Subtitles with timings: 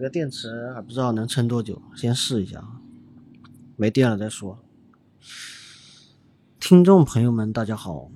[0.00, 2.66] 这个电池还不知道能撑多久，先试一下，
[3.76, 4.58] 没电了再说。
[6.58, 8.10] 听众朋友们，大家好，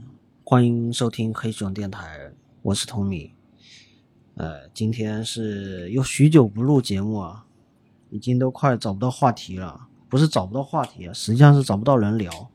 [0.44, 3.34] 欢迎收听黑熊电台，我是童米。
[4.36, 7.44] 呃，今天是又许久不录节目啊，
[8.08, 12.50] 已经都快找不到话题了，不是找不到话题啊，实际上是找不到人聊。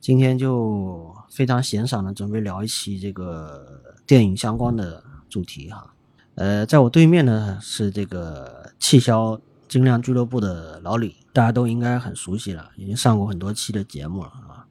[0.00, 5.92] 今天就非常闲散的准备聊一期这个电影相关的主题哈。
[6.34, 14.66] 呃，在我对面呢是这个汽销精酿俱乐部的老李，大家都应该很熟悉了，已经上过很多期的节目了啊。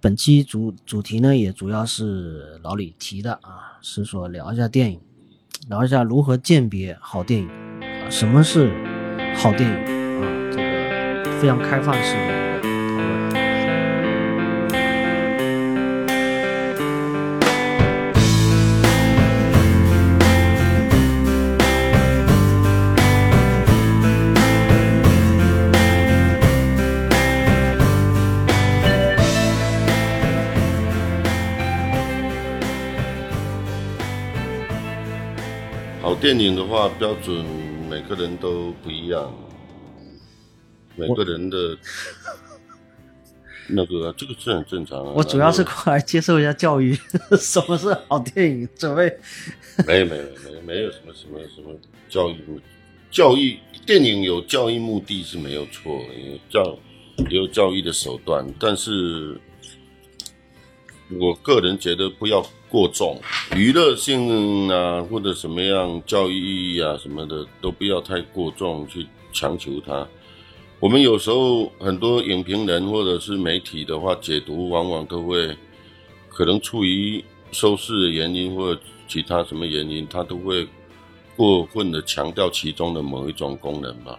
[0.00, 5.00] 本期主主题呢也主要是老李提的啊，是说聊一下电影，
[5.68, 8.70] 聊一下如何鉴别好电影啊，什么是
[9.36, 9.76] 好电影
[10.22, 12.39] 啊，这个非常开放式的。
[36.20, 37.44] 电影的话，标准
[37.88, 39.32] 每个人都不一样，
[40.94, 41.76] 每个人的
[43.66, 45.12] 那个这个是很正常啊。
[45.16, 46.94] 我主要是过来接受一下教育，
[47.40, 48.68] 什么是好电影？
[48.76, 49.18] 准备
[49.86, 51.74] 没有没有没有没有什么什么什么
[52.10, 52.36] 教育
[53.10, 56.78] 教育电影有教育目的是没有错，有教
[57.30, 59.40] 也有教育的手段，但是
[61.18, 62.44] 我个人觉得不要。
[62.70, 63.20] 过重，
[63.56, 70.06] 娱乐性啊，或者什么样教育意义啊什么的，都不要太过重去强求它。
[70.78, 75.54] 我们有时候很多影评人或者是媒体的话，解读往往都会
[76.28, 80.66] 可能出于收视的原因或者其他什么原因，他都会
[81.36, 84.18] 过分的强调其中的某一种功能吧，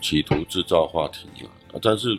[0.00, 1.80] 企图制造话题啊。
[1.82, 2.16] 但是，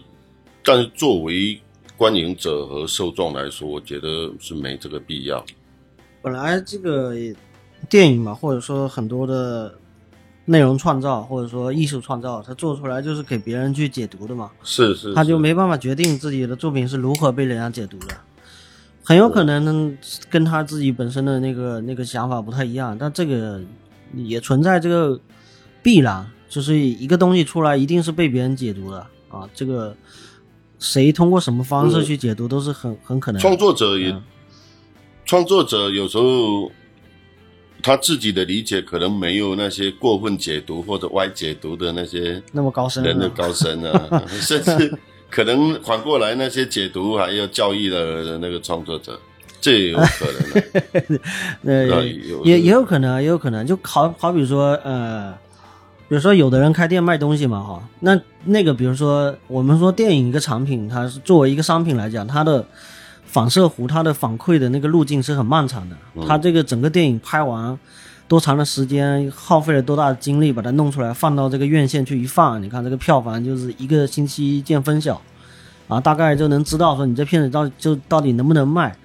[0.63, 1.57] 但是作为
[1.97, 5.43] 观影者和受众来说，我觉得是没这个必要。
[6.21, 7.15] 本来这个
[7.89, 9.73] 电影嘛，或者说很多的
[10.45, 14.51] 内容创造，或者说艺术创造，它做出来就是给别人去解读的嘛。
[14.63, 15.11] 是是。
[15.15, 18.15] 他就没办法决定自己的作品是如何被人家解读的，
[19.03, 19.97] 很有可能
[20.29, 22.95] 跟他自己本身的那个那个想法不太一样。
[22.95, 23.59] 但这个
[24.13, 25.19] 也存在这个
[25.81, 28.99] 必然，就是一个东西出来一定是被别人解读的
[29.29, 29.95] 啊，这个。
[30.79, 33.41] 谁通过什么方式去解读都是很很可能。
[33.41, 34.15] 创作者也，
[35.25, 36.71] 创作者有时候
[37.81, 44.93] 他自己的理解可能没有那些过分解读或者歪解读的那些那么高深人的高深啊， 甚至
[45.29, 49.19] 可能反过来那些解读还要教育的那个创作者，
[49.59, 51.19] 这也有可能。
[51.65, 52.05] 呃，
[52.43, 55.33] 也也有可能，也有可能，就好好比说呃。
[56.09, 62.65] 比如说，有的人开店卖东西嘛，哈，那那个，比如说，我们说电影一个产品，它是作为一个商品来讲，它的
[63.25, 65.97] 反射弧、它的反馈的那个路径是很漫长的。
[66.25, 67.77] 它这个整个电影拍完
[68.25, 75.21] 多长的时间，耗费了多大的精力把它弄出来，放到这个院线去一放，你看这个票房就是一个星期见分晓，
[75.89, 78.95] 啊，大概就能知道说你这片子到就到底能不能卖。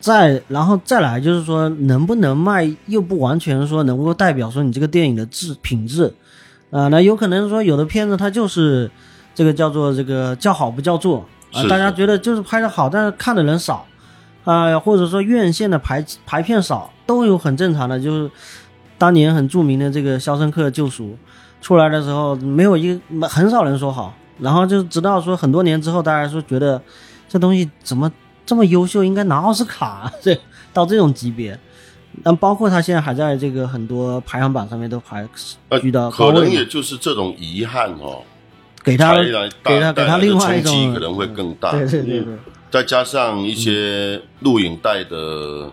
[0.00, 6.12] 再然后再来就是说能不能卖，又不完全说能够代表说你这个电影的质品质。
[6.72, 8.90] 啊，那有可能说有的片子它就是
[9.34, 13.86] 这个叫做这个叫好不叫座啊，大家觉得就是拍的好，但是看的人少
[14.44, 18.00] 啊，或者说院线的排排片少，都有很正常的。
[18.00, 18.30] 就是
[18.96, 21.08] 当年很著名的这个《肖申克救赎》
[21.60, 26.80] 出来的时候，没有一个很少人说好，然后就直到说很多年之后，大家说觉得
[27.28, 28.10] 这东西怎么
[28.46, 30.34] 这么优秀，应该拿奥斯卡， 这
[30.72, 31.58] 到这种级别。
[32.24, 35.28] 那包括他现在还在这个很多排行榜上面都排
[35.80, 38.22] 居到可能也就是这种遗憾哦，
[38.84, 42.34] 给他给他给他另外一种可能会更大，对对对对，
[42.70, 45.70] 再加上一些录影带的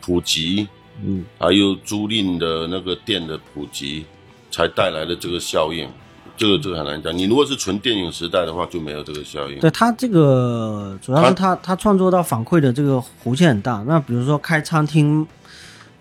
[0.00, 0.66] 普及，
[1.04, 4.04] 嗯，还有租赁的那个店的普及，
[4.50, 5.88] 才带来的这个效应。
[6.36, 7.16] 这个这个很难讲。
[7.16, 9.58] 你如果是纯电影时代的话，就没有这个效应。
[9.58, 13.82] 对他这个主要是他他创作到反馈的这个弧线很大。
[13.86, 15.26] 那比如说开餐厅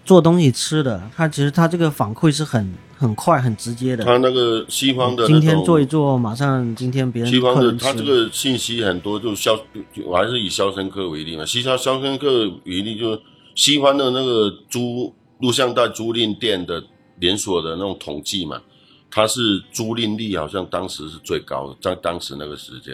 [0.04, 4.04] 做东西吃的，他其实他这个反馈是很很快很直接的。
[4.04, 9.60] 他那个西方的今天做一做，马上今天别人西方的他这个信息很多，就肖
[10.06, 11.46] 我还是以肖申克为例嘛。
[11.46, 13.20] 西肖肖申克为例，就
[13.56, 16.84] 西方的那个租录像带租赁店的
[17.20, 18.62] 连锁的那种统计嘛。
[19.16, 22.94] 它是租赁率好像当时是最高的，在当时那个时间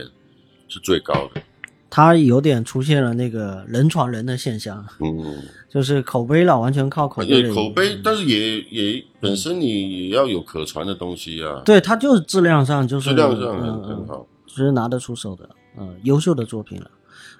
[0.67, 1.41] 是最高的。
[1.89, 7.51] 它有点出现了那个人传人的现象，嗯，就是口碑了，完全靠口碑也。
[7.51, 14.27] 口碑，但是也也本身你也要有可传的东西啊，对，它就是质量上就是质量上嗯很好。
[14.45, 16.91] 是拿得出手的，嗯，优秀的作品了。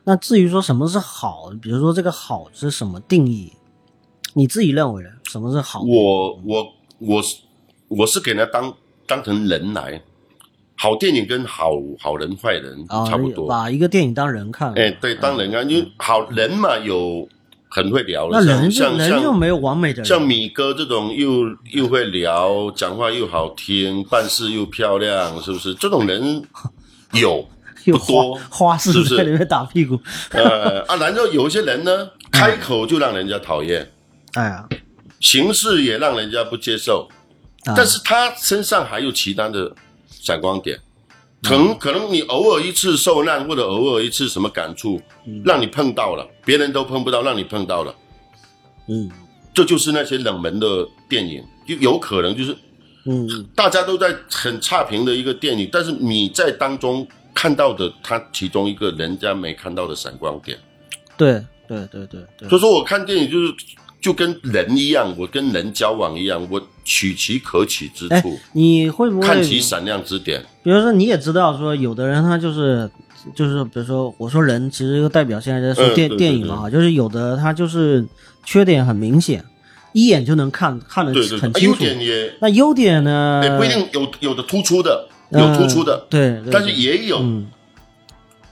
[0.05, 3.53] 那至于说什么是好，比如说这个好是什么定义，
[4.33, 5.09] 你自己认为呢？
[5.25, 5.83] 什么是好？
[5.83, 7.37] 我我我是
[7.91, 8.73] 我是给它当
[9.05, 10.01] 当成人来，
[10.77, 13.47] 好电影跟好好人坏人啊，差不多。
[13.47, 14.73] 把一个电影当人看。
[14.75, 17.27] 哎，对，当人啊，因为好人嘛，有
[17.69, 25.73] 很会聊的，那人像人又没有完美的人，像米哥这种又又会聊，讲话又好听，办事又漂亮，是不是？
[25.73, 26.41] 这种人
[27.13, 27.45] 有
[27.83, 29.99] 有不多花花式是不是在里面打屁股。
[30.29, 33.91] 呃 啊，然后有一些人呢，开口就让人家讨厌，
[34.35, 34.69] 哎呀，
[35.19, 37.20] 行事也让人家不接受，啊
[37.63, 39.71] 但是他身上还有其他的
[40.09, 40.79] 闪光点，
[41.43, 41.67] 可嗯。
[41.67, 45.41] 能可能你偶尔一次受难，或者偶尔一次什么感触，嗯。
[45.45, 47.95] 让你碰到了，别人都碰不到，让你碰到了，
[48.87, 49.09] 嗯。
[49.53, 52.51] 这就是那些冷门的电影，就有可能就是
[53.05, 53.27] 嗯。
[53.27, 60.57] 嗯大家都在很差评的一个电影，但是你在当中看到的他其中一个人家没看到的闪光点。
[61.17, 61.33] 对
[61.67, 62.49] 对对对对。
[62.49, 63.53] 所以说我看电影就是
[64.01, 70.43] 就跟人一样，我跟人交往一样，我取其可取之哎处，你会不会看其闪亮之点。
[70.63, 72.89] 比如说，你也知道说，有的人他就是
[73.35, 78.03] 就是，比如说，我说人其实一个代表现在在说电、电影嘛哈，就是有的他就是
[78.43, 79.45] 缺点很明显，
[79.93, 81.79] 一眼就能看看得对对对，啊优很清楚。
[81.79, 83.41] 点也那优点呢？
[83.43, 87.47] 也不一定有有的突出的，有呃突出的，对，对但是也有嗯。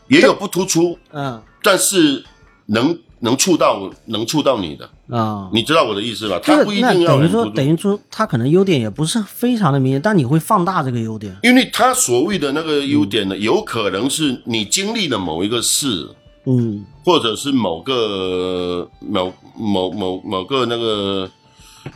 [0.08, 1.42] 也有不突出，嗯。
[1.62, 2.24] 但是
[2.68, 6.40] 能能触到能触到你的，啊，你知道我的意思吧？
[6.42, 11.36] 他不一定要等于说等于说他可能优点也不是非常的明显，但你会放大这个优点。
[11.44, 16.10] 因为他所谓的那个优点呢，有可能是你经历了某一个事，
[16.46, 16.86] 嗯。
[17.06, 21.32] 或者是某个某某某某个那个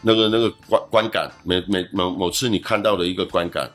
[0.01, 3.69] 那个那个观观感，每每某某次你看到的一个观感，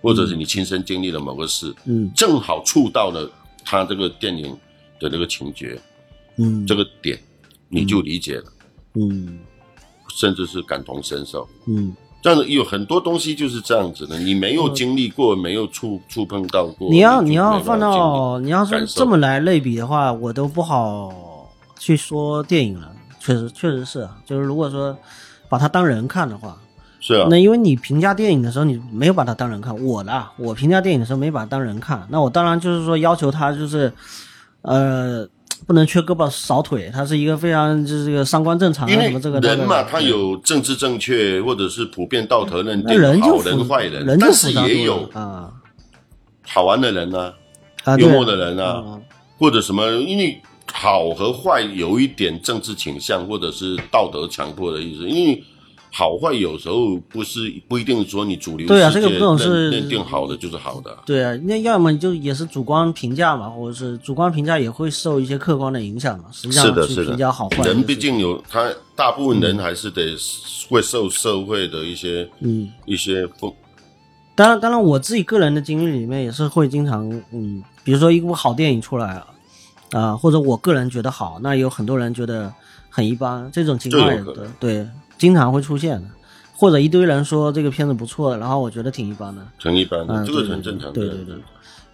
[0.00, 2.08] 或者是你亲身经历了某个事，嗯。
[2.14, 3.28] 正好触到了
[3.64, 4.56] 他这个电影
[5.00, 5.76] 的那个情节，
[6.36, 6.66] 嗯。
[6.66, 7.18] 这个点，
[7.68, 8.44] 你就理解了，
[8.94, 9.38] 嗯。
[10.16, 11.44] 甚至是感同身受。
[11.66, 11.92] 嗯，
[12.22, 21.50] 这样的有很多东西就是这样子的，你没有经历过，没有触触碰到过，你要你要放到你要是这么来类比的话，我都不好
[21.80, 22.92] 去说电影了。
[23.18, 24.96] 确实确实是啊，就是如果说
[25.48, 26.56] 把它当人看的话，
[27.00, 29.76] 是啊，那因为你评价电影的时候，你没有把它当人看。
[29.82, 33.92] 我的，我评价电影的时候没把它当人看，那我当然就是说要求他就是，
[34.62, 35.26] 呃，
[35.66, 45.52] 不能缺胳膊少腿，他是一个非常就是这个三观正常因为啊什么这个人嘛，他有政治正确或者是普遍道德认定，人就好人坏人，但是也有啊
[46.46, 47.32] 好玩的人呢，
[47.84, 49.02] 啊幽默的人啊，嗯
[49.38, 50.40] 或者什么，因为
[50.72, 55.42] 好和坏有一点政治倾向或者是道德强迫的意思，因为
[55.96, 66.24] 好坏有时候不是不一定说你主流对啊这个这种是认认定好的就是好的，对啊，那要么就也是主观评价嘛，或者是主观评价也会受一些客观的影响嘛。
[66.32, 67.04] 实际上是的，是的。
[67.04, 70.16] 去评价好坏，人就是毕竟有他大部分人还是得
[70.68, 73.52] 会受社会的一些嗯，一些风
[74.34, 79.26] 当然，当然，我自己个人的经历里面也是会经常，嗯，比如说一部好电影出来了，
[79.92, 82.52] 啊、或者我个人觉得好，那有很多人觉得
[82.90, 84.52] 很一般，这种情况也这有可能。
[84.58, 84.84] 对，
[85.18, 86.08] 经常会出现的。
[86.56, 90.92] 或者一堆人说这个片子不错，然后我觉得挺一般的，挺一般的，嗯，这个对很正常的。
[90.92, 91.34] 对对对，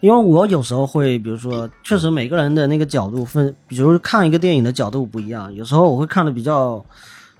[0.00, 6.84] 因为我有时候会，比如说，确实每个人的那个角度分，比如看一个电影的角度不一样，有时候我会看的比较，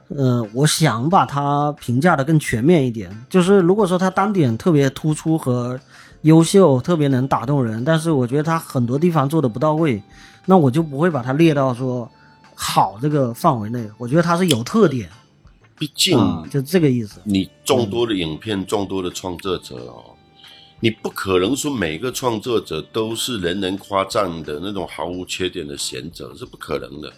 [0.09, 3.14] 呃，我想把它评价的更全面一点。
[3.28, 5.78] 就是如果说它单点特别突出和
[6.23, 10.02] 优秀，特别能打动人，但是我觉得它很多地方做的不到位，
[10.47, 12.11] 那我就不会把它列到说
[12.55, 13.87] 好这个范围内。
[13.99, 15.09] 我觉得它是有特点
[15.81, 17.23] 毕竟啊，就这个意思。
[17.25, 20.15] 你众多的影片、众多的创作者哦，
[20.79, 27.09] 你不可能说每个创作者都是人人夸赞的那种毫无缺点的贤者，是不可能的。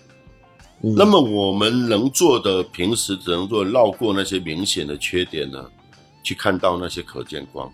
[0.84, 5.64] 嗯那么我们能做的，平时只能做绕过那些明显的缺点呢，
[6.22, 7.68] 去看到那些可见光，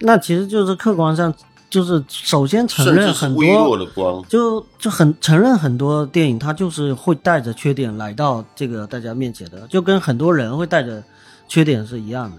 [0.00, 1.32] 那其实就是客观上，
[1.68, 4.24] 就是首先承认很微弱多，的光。
[4.28, 11.02] 就就很承认很多电影它就是会带着缺点来到这个大家面前的，就跟很多人会带着
[11.48, 12.36] 缺点是一样的。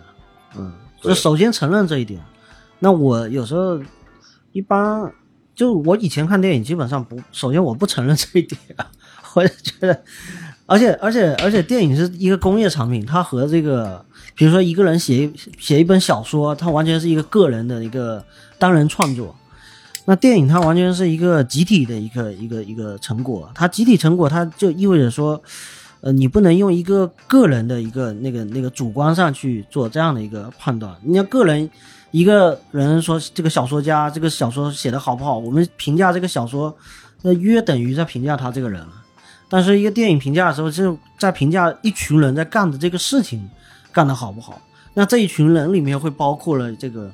[0.57, 2.19] 嗯，就首先承认这一点。
[2.79, 3.79] 那我有时候
[4.51, 5.11] 一般
[5.55, 8.59] 就我以前看电影基本上不，首先我不承认这一点，
[9.33, 10.03] 我就觉得，
[10.67, 14.05] 而且而且而且电影是一个工业产品，它和这个
[14.35, 18.23] 比如说一个人写一写一本小说，它完全是一个个人的一个
[18.59, 19.35] 单人创作。
[20.09, 25.43] 那电影它完全是一个集体的一个一个一个成果，它集体成果，它就意味着说，
[25.99, 30.95] 呃，你不能用一个个人的一个那个那个主观上去做这样的一个判断。
[31.03, 31.69] 你要个人
[32.11, 36.73] 一个人说这个小说家这个小说写的好不好，我们评价这个小说，
[37.23, 38.81] 那约等于在评价他这个人。
[39.49, 43.49] 但是一个电影评价的时候，就在评价一群人在干的这个事情
[43.91, 44.61] 干得好不好。
[44.93, 47.11] 那这一群人里面会包括了这个。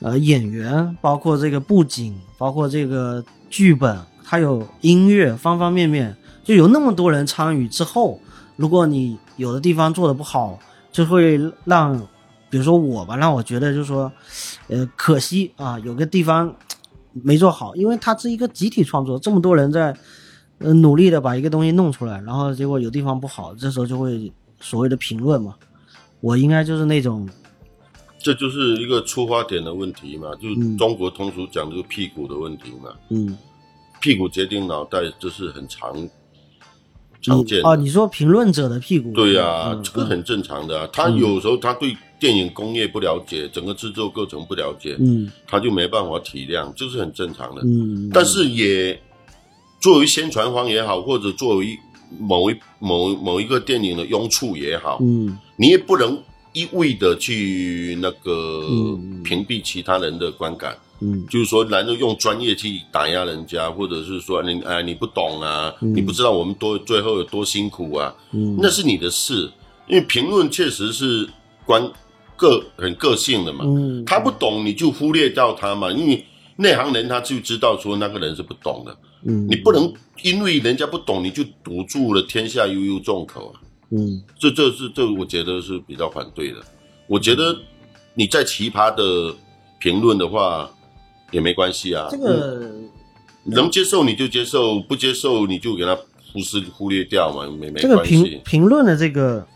[0.00, 8.20] 呃，演员包括这个布景，包括这个剧本，还有音乐，方方面面，就有那么多人参与之后，
[8.56, 10.58] 如果你有的地方做的不好，
[10.92, 11.98] 就会让，
[12.50, 14.12] 比如说我吧，让我觉得就是说，
[14.68, 16.54] 呃，可惜啊，有个地方
[17.12, 19.96] 没做好，因为它是一个集体创作，这么多人在，
[20.58, 25.54] 呃，努力的把一个东西弄出来，然后结果有地方不好，这时候就会所谓的评论嘛，
[26.20, 27.26] 我应该就是那种。
[28.26, 32.90] 这就是一个出发点的问题嘛，就是中国通俗讲就是屁股的问题嘛。
[33.10, 33.38] 嗯，
[34.00, 35.94] 屁股决定脑袋，这是很常
[37.22, 37.76] 常见哦。
[37.76, 39.12] 你说评论者的屁股？
[39.12, 40.88] 对呀，这个很正常的啊。
[40.92, 47.62] 他有时候他对电影工业不了解，整个制作过程不了解，嗯，他就没办法体谅，这是很正常的。
[47.62, 49.00] 嗯，但是也
[49.80, 51.78] 作为宣传方也好，或者作为
[52.18, 56.20] 某一某某一个电影的拥簇也好，嗯，你也不能。
[56.56, 58.62] 一味的去那个
[59.22, 69.52] 屏蔽其他人的观感，嗯，就是说，然后用专业去打压人家，或者是说你哎你不懂啊，你不知道我们多最后有多辛苦啊，嗯，那是你的事，
[69.86, 71.28] 因为评论确实是
[71.66, 71.92] 关
[72.38, 76.24] 个很个性的嘛，嗯，他不懂你就忽略掉他嘛，因为
[76.56, 78.96] 内行人他就知道说那个人是不懂的，
[79.26, 83.60] 嗯，你不能因为人家不懂你就堵住了天下悠悠众口啊。
[83.90, 86.58] 嗯，这这是这，我觉得是比较反对的。
[87.06, 87.56] 我觉得
[88.14, 89.34] 你在奇葩的
[89.78, 90.68] 评论的话
[91.30, 92.08] 也没关系啊。
[92.10, 92.70] 这个
[93.44, 95.96] 能接受你就接受，不接受你就给他
[96.32, 97.82] 忽视忽略掉嘛，没没关系。
[97.82, 99.46] 这个评评论的这个，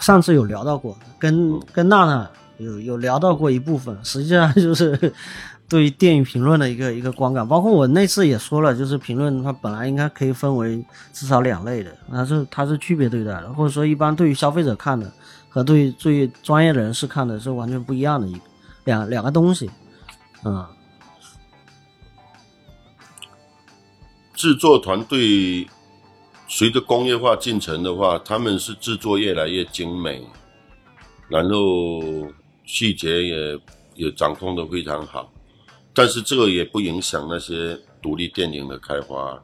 [0.00, 5.12] 上次有聊到过，跟跟娜娜有有聊到过一部分，实际上就是。
[5.72, 15.10] 对于电影评论的一个一个观感，包括我那次也说了，就是评论它本来应该可以分为至少两类的，它是它是区别对待的，或者说一般对于消费者看的
[15.48, 18.38] 和对于对专业人士看的是完全不一样的一
[18.84, 19.70] 两两个东西，
[20.44, 20.66] 嗯。
[24.34, 25.66] 制作团队
[26.48, 30.22] 随着工业化进程的话，他们是制作越来越精美，
[31.28, 32.30] 然后
[32.66, 33.58] 细节也
[33.94, 35.31] 也掌控的非常好。
[35.94, 39.42] 但是这个也不影响那些独立电影的开发。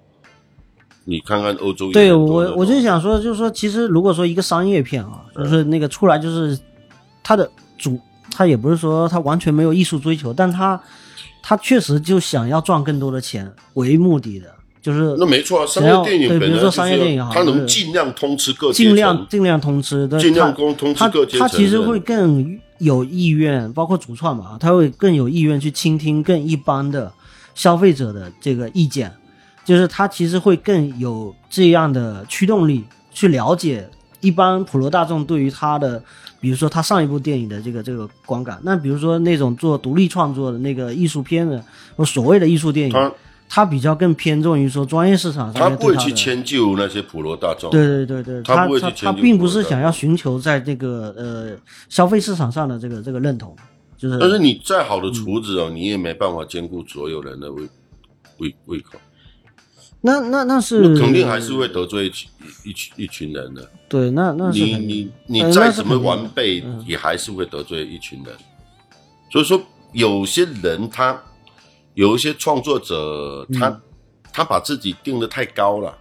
[1.04, 6.58] 你看看欧洲，对我我就想说，就是说，其实如果说一个商业片啊，就是那个出来，就是
[7.22, 7.98] 它的主，
[8.30, 10.78] 它也不是说它完全没有艺术追求，但它
[11.42, 22.60] 它确实就想要赚更多的钱为目的的，就是那没错啊，商业电影对，比如说商业电影哈，它能尽量通吃各尽量尽量通吃，尽量通通吃各阶层，它其实会更。
[22.78, 27.12] 有意愿，包括主创嘛，他会更有意愿去倾听更一般的
[27.54, 29.12] 消费者的这个意见，
[29.64, 33.88] 就是他其实会更有这样的驱动力去了解
[34.20, 36.02] 一般普罗大众对于他的，
[36.40, 38.58] 比如说他上一部电影的这个这个观感。
[38.62, 41.62] 那比如说那种做独立创作的那个艺术片的，
[41.96, 43.12] 或所谓的艺术电影。
[43.48, 47.70] 他比较更偏重于说专业市场上，他不会去迁就那些普罗大众。
[47.70, 51.56] 对对对对，他他他并不是想要寻求在这个呃
[51.88, 53.56] 消费市场上的这个这个认同，
[53.96, 54.18] 就是。
[54.18, 57.66] 但是你再好的厨子哦，你也没办法兼顾所有人的胃
[58.36, 58.98] 胃胃口。
[60.02, 63.66] 那那那是肯定还是会得罪一一群一群人的。
[63.88, 68.34] 对，那那你你你再怎么完备，也还是会得罪一群人。
[69.32, 69.58] 所以说，
[69.92, 71.18] 有些人他。
[71.98, 73.82] 有一些创作者，他
[74.32, 75.98] 他把自己定的太高了，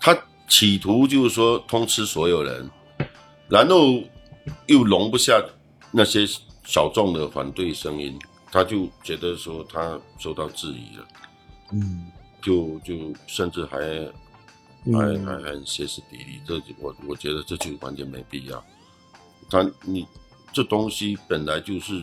[0.00, 0.18] 他
[0.48, 2.70] 企图就是说通吃所有人，
[3.50, 4.02] 然后
[4.64, 5.44] 又容不下
[5.92, 6.26] 那些
[6.64, 8.18] 小众的反对声音，
[8.50, 11.06] 他就觉得说他受到质疑了，
[11.72, 12.94] 嗯，就就
[13.26, 13.78] 甚至还
[14.90, 18.64] 还还很歇斯底里，这我我觉得这就完全没必要。
[19.50, 20.06] 他你
[20.50, 22.02] 这东西本来就是。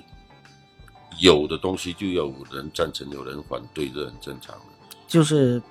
[1.20, 4.62] 有的东西就有人赞成，有人反对，这很正常的。
[5.08, 5.62] 就是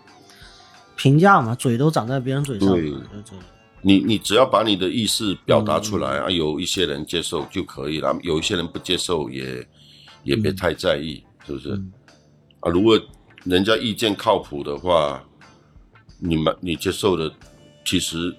[0.97, 2.69] 评价嘛，嘴都长在别人嘴上。
[2.69, 2.93] 对，
[3.83, 9.67] 你你只要把你的意思表达出来啊，有一些人接受就可以了，有一些人不接受也
[10.23, 11.73] 也别太在意，是不是？
[12.61, 12.99] 啊，如果
[13.43, 15.23] 人家意见靠谱的话，
[16.19, 17.31] 你们你接受的，
[17.85, 18.35] 其实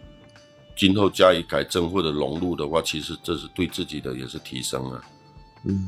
[0.75, 5.01] 今后加以改正或者融入的话，其实这是对自己的也是提升啊。
[5.65, 5.87] 嗯。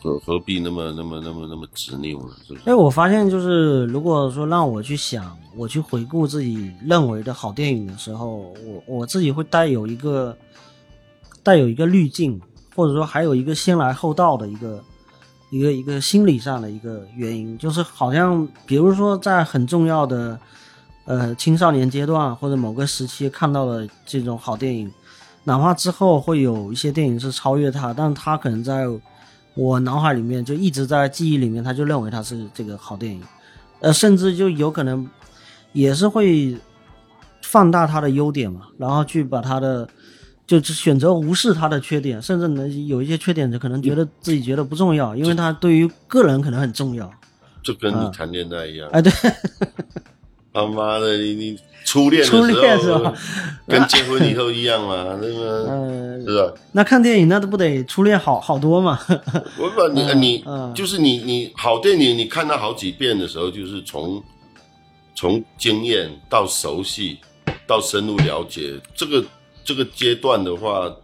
[0.00, 2.34] 何何必那么那么那么那么执拗呢？
[2.46, 2.64] 是不是？
[2.66, 10.36] 哎，我发现就是，如果说让我去想，我去回顾自己认为的好电影的时候，我我自己会带有一个
[11.42, 12.40] 带有一个滤镜，
[12.74, 14.82] 或者说还有一个先来后到的一个
[15.50, 20.38] 一个一个心理上的一个原因，就是好像比如说在很重要的
[21.06, 24.90] 呃青少年阶段或者某个时期看到了这种好电影，
[25.44, 28.84] 哪怕之后会有一些电影是超越它，但它可能在
[29.58, 33.20] 我脑海里面就一直在记忆里面，他就认为他是这个好电影，
[33.80, 35.04] 呃，甚至就有可能
[35.72, 36.56] 也是会
[37.42, 39.88] 放大他的优点嘛，然后去把他的
[40.46, 47.10] 就是选择无视他的缺点，甚至能有一些缺点就可能觉得自己觉得不重要，因为他对于个人可能很重要。
[47.60, 49.12] 就跟你谈恋爱一样，哎，对，
[50.66, 53.14] 他妈的，你你初恋的初恋是吧，
[53.66, 56.54] 跟结婚以后一样嘛，那个嗯，是吧？
[56.72, 58.98] 那看电影那都不得初恋好好多嘛？
[59.58, 64.22] 我不你嗯你嗯就是你你好电影，你看它好几遍的时候，就是从
[65.14, 67.18] 从经验到熟悉
[67.66, 69.24] 到深入了解这个
[69.64, 70.94] 这个阶段的话，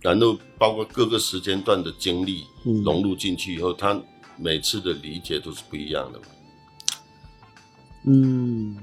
[0.00, 4.00] 然后包括各个时间段的经历嗯融入进去以后，他
[4.36, 6.24] 每次的理解都是不一样的嘛。
[8.04, 8.76] 嗯，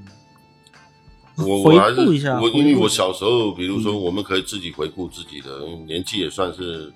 [1.38, 6.92] 我回我还是顾一下我，因为我小时候，比如说，我们可以自己回顾自己的年纪，也算是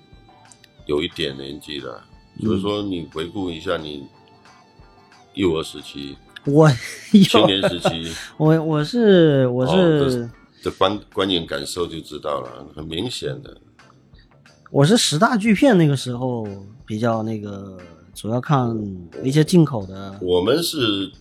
[0.86, 2.02] 有一点年纪了。
[2.40, 4.04] 嗯所以说，你回顾一下你
[5.34, 6.16] 幼儿时期、
[6.46, 6.68] 我
[7.12, 10.28] 青有年时期我我是我哦是。
[10.62, 13.54] 这观观影感受就知道了，很明显的。
[14.70, 16.48] 我是十大巨片那个时候
[16.86, 17.78] 比较那个，
[18.14, 18.74] 主要看
[19.22, 20.18] 一些进口的。
[20.22, 21.12] 我们是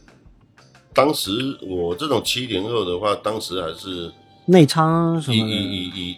[0.93, 1.31] 当时
[1.61, 4.11] 我这种七零后的话，当时还是
[4.45, 6.17] 内仓什以以，以以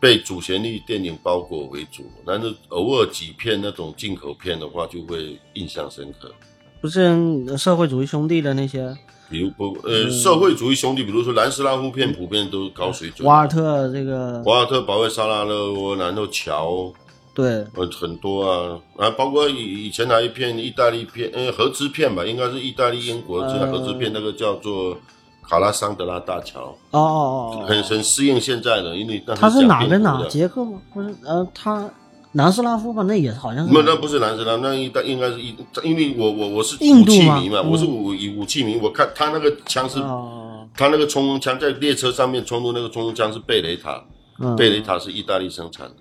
[0.00, 6.30] 被主旋律电影包裹为主，但是偶尔几片那种进口片的话，就会印象深刻。
[6.80, 8.96] 不是社会主义兄弟的那些
[9.28, 13.28] 比如不呃，社会主义兄弟，比如说南斯拉夫片，普遍都是高水准。
[13.28, 16.92] 瓦尔特这个，瓦尔特保卫沙拉勒窝，然后乔，
[17.32, 24.96] 对，呃，很多啊，啊，包括以以前还一片意大利片，呃，合资片吧，应该是意大利、英国合资片，那个叫做
[25.48, 30.26] 卡拉桑德拉大桥，哦哦哦哦，很很适应现在的，因为那他是哪跟哪？
[30.28, 30.80] 捷克吗？
[30.92, 31.88] 不是，呃，他
[32.32, 33.02] 南斯拉夫吧？
[33.04, 33.72] 那也好像是。
[33.72, 44.04] 没有，那不是南斯拉，那应该应该是一，因为我我我是武印度吗器迷嘛，嗯我是武以武器迷，我看他那个枪是，哦，他那个冲锋枪在列车上面冲突那个冲锋枪是贝雷塔，
[44.40, 44.54] 嗯。
[44.56, 45.94] 贝雷塔是意大利生产的，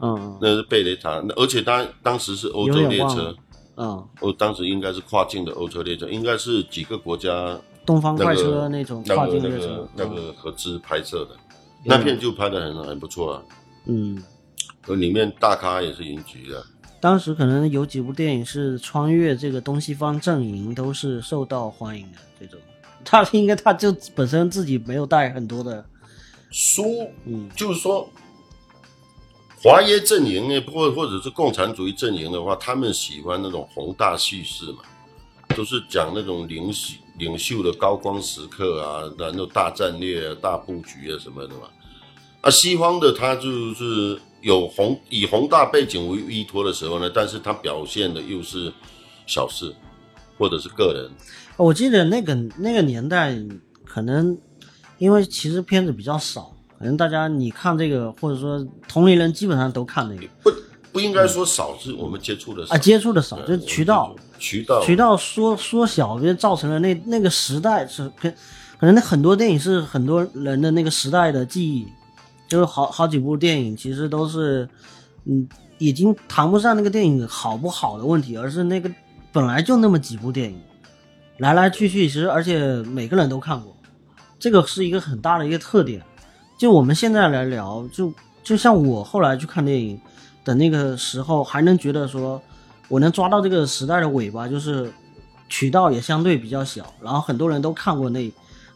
[0.00, 3.34] 嗯那是贝雷塔，那而且他当时是欧洲列车。
[3.80, 7.56] 嗯，哦，当时应该是跨境的欧洲列车，应该是几个国家
[7.86, 10.14] 东方快车那种跨境列车，那嗯。
[10.16, 11.36] 个合资拍摄的，
[11.84, 13.42] 那片就拍的很很不错啊，
[13.86, 14.20] 嗯。
[14.88, 16.60] 而里面大咖也是云集的，
[17.00, 22.18] 当时可能有几部电影是穿越这个东西方阵营，都是受到欢迎的。
[22.40, 22.58] 这种，
[23.04, 25.84] 他应该他就本身自己没有带很多的，
[26.50, 27.48] 书嗯。
[27.54, 28.08] 就是说。
[29.62, 34.78] 华耶阵营呢，或或者是共产主义阵营的话，他们喜欢那种宏大叙事嘛，
[35.56, 41.62] 都是讲那种领袖领袖的高光时刻啊，然后大战略啊、大布局啊什么的嘛。
[42.40, 48.72] 啊，西方的他就是有宏以宏大背景为依托的时候呢，但是他表现的又是
[49.26, 49.74] 小事
[50.38, 51.10] 或者是个人。
[51.56, 53.36] 我记得那个那个年代，
[53.84, 54.38] 可能
[54.98, 60.50] 因为其实片子比较少，可能大家你看这个，或者说同龄人基本上都看那个不
[60.92, 68.30] 不应该说少，是我们接触的少啊，接触的少，就是渠道渠道渠道缩缩小，就造成了那那个时代是可
[68.78, 71.88] 可能那很多电影是很多人的那个时代的记忆，
[72.48, 74.68] 就是好好几部电影其实都是，
[75.24, 78.88] 嗯，已经谈不上那个电影好不好的问题，而是那个
[79.32, 80.60] 本来就那么几部电影，
[81.38, 83.76] 来来去去，其实而且每个人都看过，
[84.38, 86.00] 这个是一个很大的一个特点。
[86.58, 89.98] 就我们现在来聊，就就像我后来去看电影
[90.44, 92.42] 的那个时候，还能觉得说，
[92.88, 94.92] 我能抓到这个时代的尾巴，就是
[95.48, 98.28] 渠道也相对比较小，然后很多人都看过那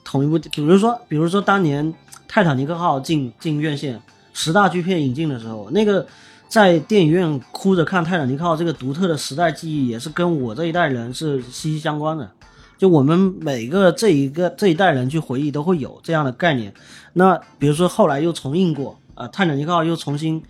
[0.05, 1.85] 同一部，比如说，比如说当年
[2.29, 4.01] 《泰坦尼克号进》进院线
[4.33, 6.07] 十大巨片引进的时候，那个
[6.47, 12.31] 在电影院哭着看《泰坦尼克号》这个独特的时代记忆，也是跟我这一代人是息息相关的。
[12.79, 16.75] 就我们每个这一个这一代人去回忆，都会有这样的概念。
[17.13, 20.43] 那比如说后来又重映过啊，泰坦尼克号》又重新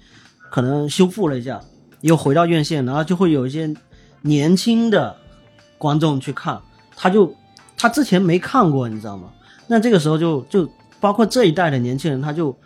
[0.50, 1.60] 可能修复了一下，
[2.02, 3.74] 又回到院线，然后就会有一些
[4.22, 5.16] 年轻的
[5.78, 6.60] 观众去看，
[6.96, 7.34] 他就
[7.76, 9.32] 他之前没看过，你知道吗？
[9.66, 10.68] 那这个时候就就
[11.00, 12.56] 包括这一代的年轻人，他就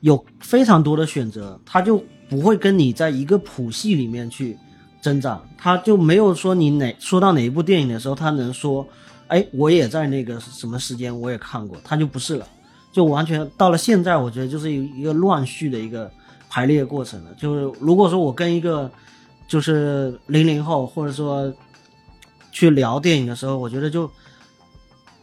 [0.00, 4.56] 有非常多的选择，他就不会跟你在一个谱系里面去
[5.02, 8.86] 增长，他就没有说你哪说到哪一部电影的时候，他能说，
[9.28, 12.46] 哎，我也在那个什么时间我也看过，他就不是了，
[12.94, 16.08] 就完全到了现在，我觉得就是一一个乱序的一个
[16.48, 17.34] 排列过程了。
[17.36, 18.88] 就是如果说我跟一个
[19.48, 21.52] 就是零零后或者说
[22.52, 24.08] 去聊电影的时候，我觉得就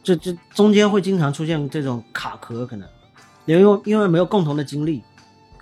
[0.03, 2.85] 这这中间会经常出现这种卡壳，可能
[3.45, 5.01] 因为因为没有共同的经历。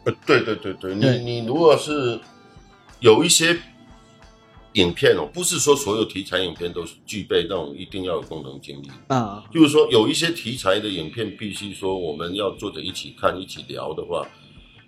[0.05, 2.19] 呃，对对对对，对你你如果是
[3.01, 3.55] 有一些
[4.73, 14.27] 影片哦，不是说所有题材影片都是具备那种一定要有共同经历，啊，就是说有一些题材的影片，必须说我们要坐着一起看、一起聊的话，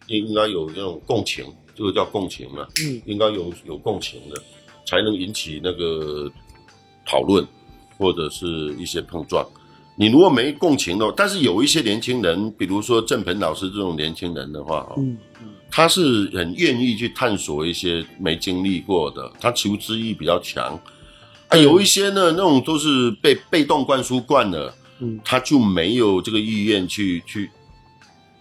[0.08, 4.41] 应应该有那种共情，这个叫共情嘛，嗯，应该有有共情的，
[4.86, 6.32] 才能引起那个
[7.06, 7.46] 讨论
[7.98, 9.44] 或者是一些碰撞。
[9.98, 15.17] 你如果没共情的话，但是有一些年轻人，比如说郑鹏老师这种年轻人的话，哦，嗯
[15.71, 20.77] 他是很愿意去探索一些没经历过的，他求知欲比较强。
[21.47, 27.49] 啊，有一些呢，那种都是被被动灌输惯了，嗯，他就没有这个意愿去去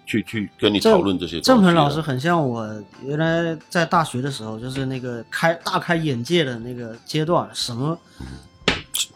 [0.06, 1.46] 去去跟你讨论这些东西。
[1.46, 2.68] 郑鹏老师很像我
[3.04, 7.98] 原来在大学的时候，就是那个开大开眼界的那个阶段，什么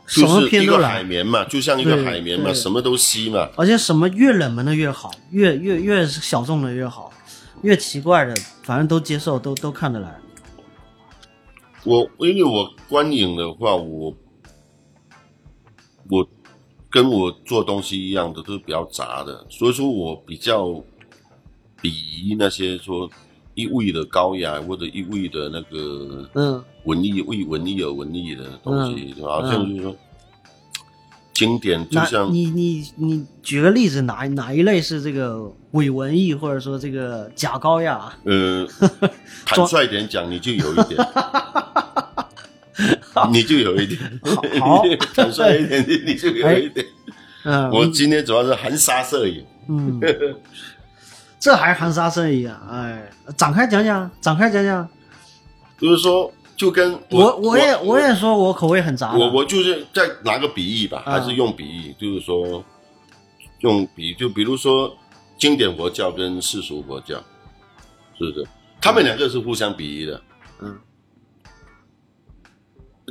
[0.06, 3.48] 什么就是一个片都来海绵嘛，就像一个海绵嘛，什么都吸嘛。
[3.56, 7.12] 而且什么越冷门的越好，越越越小众的越好，
[7.64, 10.20] 越奇怪的反正都接受，都都看得来。
[11.82, 14.14] 我因为我观影的话，我
[16.10, 16.28] 我
[16.90, 20.66] 跟我做东西一样的，都是比较杂的，所以说我比较
[21.80, 23.10] 鄙夷那些说
[23.54, 26.64] 一味的高雅或者一味的那个嗯。
[26.84, 29.96] 文艺为文艺而文艺的东西，就好像就是说
[31.34, 38.10] 经典，就像你你你举个例子，哪哪一类是这个伪文艺，或者说这个假高雅？
[38.24, 38.66] 呃，
[39.44, 40.98] 坦率一点讲，你就有一点。
[43.30, 44.20] 你就有一点，
[44.60, 44.82] 好
[45.14, 46.84] 坦率一点，你你就有一点。
[47.44, 50.00] 嗯，我今天主要是含沙射影，嗯，
[51.38, 52.60] 这还含沙射影啊！
[52.72, 54.88] 哎，展开讲讲，展开讲讲。
[55.78, 59.16] 就是说，就跟我我也我我也说我口味很杂。
[59.16, 62.64] 我我就是再拿个比喻吧，啊还是用比喻，就是说
[63.60, 64.96] 用比就比如说
[65.38, 67.16] 经典佛教跟世俗佛教，
[68.18, 68.46] 是不是？
[68.80, 70.22] 他们两个是互相比喻的。
[70.60, 70.78] 嗯，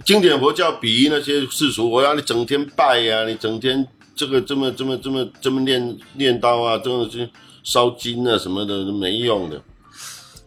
[0.06, 7.28] 经典佛教比喻那些世俗佛教，你整天拜呀、你整天这个这么这么这么这么念念叨啊，这种去
[7.64, 9.62] 烧金啊什么的都没用的。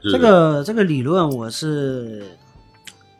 [0.02, 2.24] 这个这个理论，我是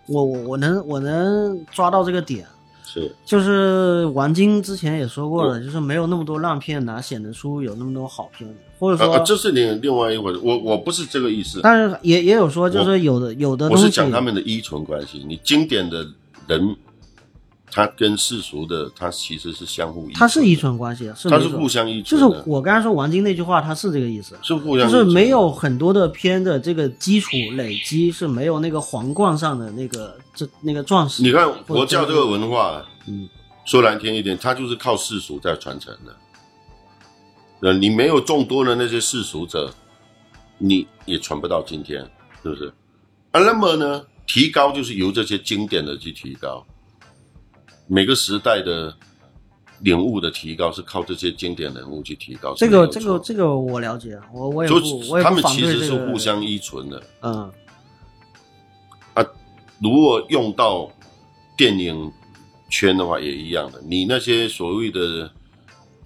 [0.07, 2.47] 我我我能我能抓到这个点，
[2.85, 8.49] 是就是王晶之前也说过了，就是没有那么多烂片，哪显得出有那么多好片？
[8.79, 10.39] 或者说，啊啊，这是另另外一回事。
[10.43, 15.25] 我我不是这个意思，但是也也有说，就是有的有的我东西，是讲他们的依存关系。
[15.27, 16.07] 你经典的
[16.47, 16.77] 人，
[17.71, 24.37] 他跟世俗的，它其实是相互依存的，它是依存关系，是他是互相依存就是，我刚才说王晶那句话，它是这个意思。
[24.43, 31.23] 是互相就是没有很多的片的这个基础累积是没有那个皇冠上的那个这那个钻石。
[31.23, 33.29] 你看佛教这个文化，嗯，
[33.65, 36.17] 说难听一点，它就是靠世俗在传承的。
[37.61, 39.73] 呃，你没有众多的那些世俗者，
[40.59, 42.01] 你也传不到今天，
[42.43, 42.73] 是不是？
[43.33, 46.65] 啊，那么呢，提高就是由这些经典的去提高，
[47.87, 48.95] 每个时代的
[49.81, 52.55] 领悟的提高是靠这些经典人物去提高。
[52.55, 55.85] 这个这个这个我了解，我我也就不我也他们其实。
[55.85, 57.03] 是互相依存的。
[57.23, 57.53] 嗯
[59.15, 59.25] 啊
[59.79, 60.91] 如果用到
[61.55, 62.11] 电影
[62.71, 63.79] 圈的话，也一样的。
[63.87, 65.31] 你那些所谓的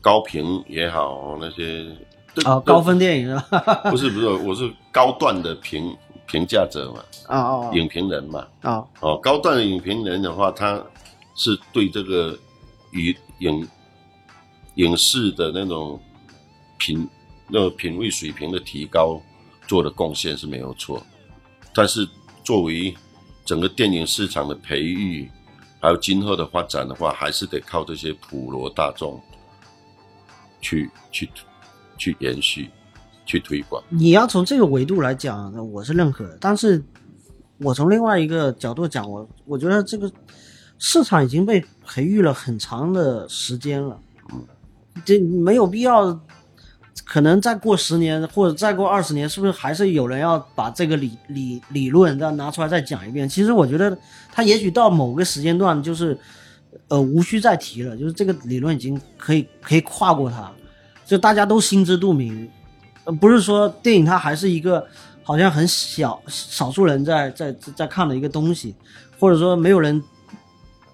[0.00, 1.86] 高评也好，那些
[2.34, 3.74] 都啊高分电影是吧？
[3.88, 8.44] 不是不是，我是高段的评评价者嘛，啊啊影评人嘛。
[8.62, 10.84] 啊哦，高段的影评人的话，他
[11.34, 12.38] 是对这个
[12.92, 13.68] 影影
[14.76, 16.00] 影视的那种
[16.78, 17.08] 品
[17.48, 19.20] 那个品味水平的提高
[19.66, 21.04] 做的贡献是没有错，
[21.74, 22.08] 但是
[22.42, 22.94] 作为
[23.44, 25.30] 整个电影市场的培育，
[25.80, 29.20] 还有今后的发展的话，还是得靠这些普罗大众
[30.60, 31.28] 去去
[31.96, 32.70] 去延续、
[33.24, 33.82] 去推广。
[33.88, 36.38] 你要从这个维度来讲，那我是认可的。
[36.40, 36.82] 但是，
[37.58, 40.10] 我从另外一个角度讲，我我觉得这个
[40.80, 43.96] 市场已经被培育了很长的时间了，
[45.04, 46.20] 这没有必要。
[47.04, 53.28] 可能再过十年或者再过二十年，是不是还是有人要把这个理理理论再拿出来再讲一遍？
[53.28, 53.96] 其实我觉得，
[54.32, 56.16] 他也许到某个时间段，就是
[56.86, 60.52] 呃无需再提了，就是这个理论已经可以可以跨过它，
[61.04, 62.48] 就大家都心知肚明。
[63.04, 64.80] 呃，不是说电影它还是一个
[65.24, 68.74] 好好像很小少数人在在在看的一个东西，
[69.16, 70.02] 或者说没有人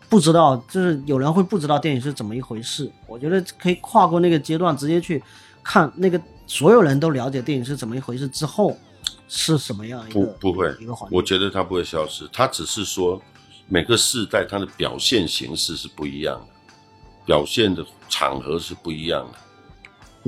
[0.08, 2.90] 不知道，就是有人会不知道电影是怎么一回事。
[3.06, 5.22] 我觉得可以跨过那个阶段，直接去
[5.62, 8.76] 看那个所有人都了解电影是怎么一回事之后
[9.28, 11.16] 是什么样一个不不会一个环境。
[11.16, 13.20] 我觉得它不会消失，它只是说
[13.68, 16.74] 每个世代它的表现形式是不一样的，
[17.24, 19.38] 表现的场合是不一样的。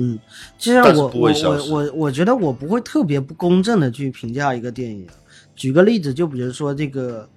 [0.01, 0.19] 嗯，
[0.57, 5.07] 就像我我不会消失我我我觉得我不会特别不公正的去评价一个电影。
[5.55, 7.29] 举个例子，就比如说这个，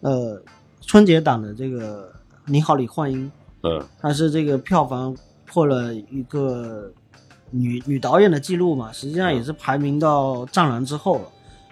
[0.00, 0.42] 呃，
[0.86, 2.08] 春节档的这个
[2.46, 3.26] 《你好，李焕英》，
[3.62, 5.16] 嗯它是这个票房
[5.46, 6.92] 破了一个
[7.50, 11.24] 女女导演的记录嘛，实际上也是排名到《战狼》之后了。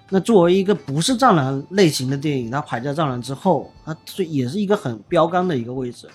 [0.09, 6.07] 那作为一个不是《战狼》类型的电影，它排在《战狼》之后，它这也是一个很标杆的一个位置。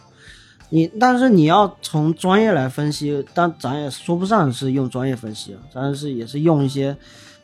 [0.69, 6.95] 你但是你要从专业来分析，但咱也说不上是用专业分析啊，咱是也是用一些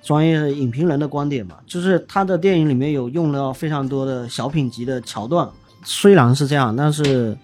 [0.04, 1.56] 专业影评人的观点嘛。
[1.66, 5.50] 就是他的电影里面有用到非常多的小品级的桥段，
[5.84, 7.36] 虽然是这样，但是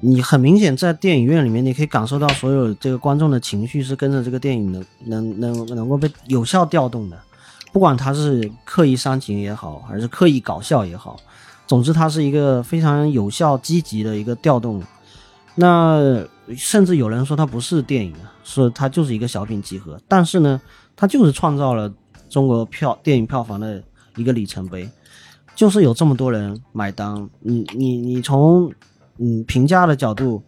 [0.00, 7.18] 你很明显在电影院里面，你可以感受到所有这个观众的情绪是跟着这个电影能能能能够被有效调动的，
[7.72, 11.18] 不管他是刻意煽情也好，还是刻意搞笑也好。
[11.66, 14.82] 总之，它是一个非常有效、积极的一个调动。
[15.54, 16.24] 那
[16.56, 20.00] 甚至有人说它不是电影啊，说它就是一个小品集合。
[20.08, 20.58] 但是呢，
[21.00, 21.90] 它就是创造了
[22.28, 23.80] 中国票电影票房的
[24.16, 24.90] 一个里程碑，
[25.54, 27.30] 就是有这么多人买单。
[27.38, 28.68] 你你你从
[29.18, 30.42] 嗯评价的角度，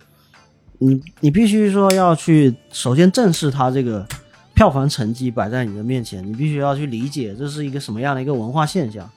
[0.79, 4.05] 你你必须说要去首先正视它这个
[4.53, 9.09] 票房成绩摆在你的面前，你必须要去理解这是一个什么样的一个文化现象。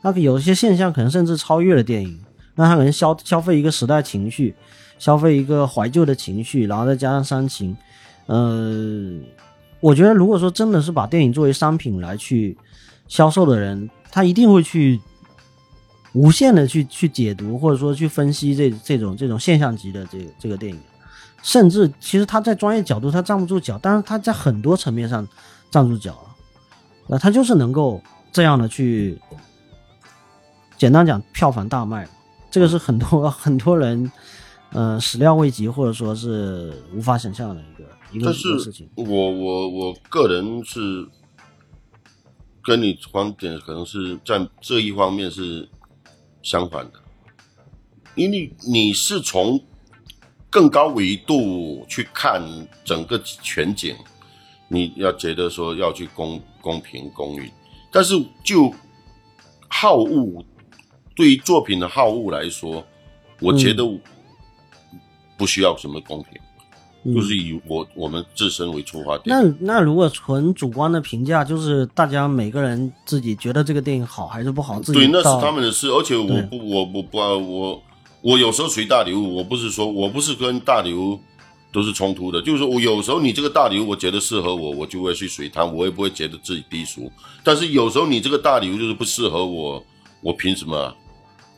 [0.00, 2.18] 那有些现象可能甚至超越了电影，
[2.54, 4.54] 那它可能消消费一个时代情绪，
[4.98, 7.76] 消费一个怀旧的情绪，然后再加上煽情。
[8.26, 9.10] 呃，
[9.80, 12.56] 我觉得如果说真的是把电影作为商品来去
[13.06, 15.00] 销售的人，他一定会去
[16.12, 20.80] 无限的去去解读，或者说去分析这这种这种现象级的这个这个电影，
[21.42, 25.26] 甚至其实他在专业角度他站不住脚，但是他在很多层面上
[25.70, 26.36] 站住脚了，
[27.06, 29.18] 那他就是能够这样的去。
[30.76, 32.08] 简单讲，票房大卖，
[32.52, 34.08] 这个是很多 很多人，
[34.70, 38.34] 呃，始料未及或者说是无法想象的一个一个但。
[38.34, 41.08] 是我我我个人是
[42.62, 45.68] 跟你观点可能是在这一方面是
[46.42, 47.00] 相反的，
[48.14, 49.62] 因为你是从
[50.50, 52.42] 更高维度去看
[52.84, 53.94] 整个全景，
[54.68, 57.50] 你要觉得说要去公公平公允，
[57.90, 58.72] 但是就
[59.68, 60.44] 好恶
[61.14, 62.86] 对于作品的好恶来说，
[63.40, 63.82] 我觉得
[65.36, 66.32] 不需要什么公平。
[67.14, 69.24] 就是以我我们自身为出发点。
[69.26, 75.88] 那那如果纯主观的评价，就是大家每个人自己觉得这个电影好还是不好，自己对，那是他们的事。
[75.88, 77.82] 而且我不，我不不我
[78.22, 81.18] 我有时候随大流，我不是说我不是跟大流
[81.72, 87.10] 都是冲突的，就是说我有时候你这个大流，我觉得适合我，我就会去随他，我也不会觉得自己低俗。
[87.44, 89.84] 但是有时候你这个大流就是不适合我，
[90.20, 90.94] 我凭什么啊？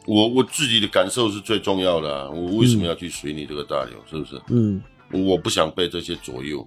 [0.06, 3.94] 我我自己的感受是最重要的、啊，我为什么要去随你这个大流？
[4.10, 4.40] 是不是？
[4.48, 4.80] 嗯
[5.12, 6.66] 我不想被这些左右。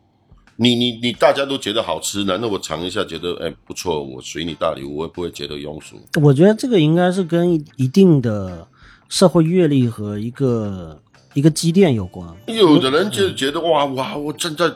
[0.55, 5.99] 你你你大家都觉得好吃，难道我尝一下觉得哎不错，我随你大流，我也不会觉得庸俗。
[6.21, 8.67] 我觉得这个应该是跟一定的
[9.09, 11.01] 社会阅历和一个
[11.33, 12.27] 一个积淀有关。
[12.45, 14.71] 有的人就觉得哇哇，我站在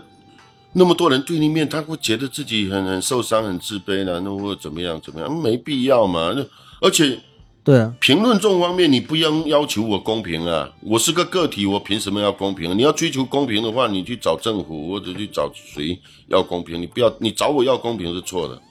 [0.74, 6.34] 那么多人对立面，他会觉得自己很很受伤、很自卑了，那或者怎么样怎么样，没必要嘛。
[6.36, 6.44] 那
[6.82, 7.20] 而且
[7.68, 10.72] 对啊，评论这种方面，你不要要求我公平啊！
[10.80, 12.78] 我是个个体，我凭什么要公平？
[12.78, 16.00] 你要追求公平的话，你去找政府或者去找谁
[16.30, 18.62] 要公平，你不要你找我要公平是错的。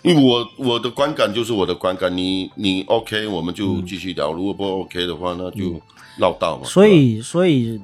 [0.00, 5.78] 因为我我的观感就是我的观感，你你 OK 我们就继续聊，如果不 OK 的话，那就
[6.16, 6.62] 绕道嘛。
[6.64, 7.78] 嗯所以所以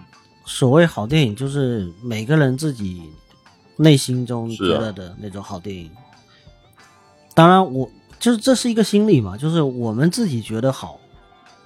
[0.47, 3.03] 所谓好电影，就是每个人自己
[3.77, 5.91] 内心中觉得的那种好电影。
[7.35, 7.87] 当然我，
[8.19, 10.99] 就是这是一个心理嘛，就是我们自己觉得好，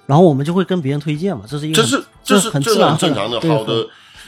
[0.05, 3.39] 然后我们就会跟别人推荐嘛，这是一个这是这是很自然正常的。
[3.41, 3.87] 好的，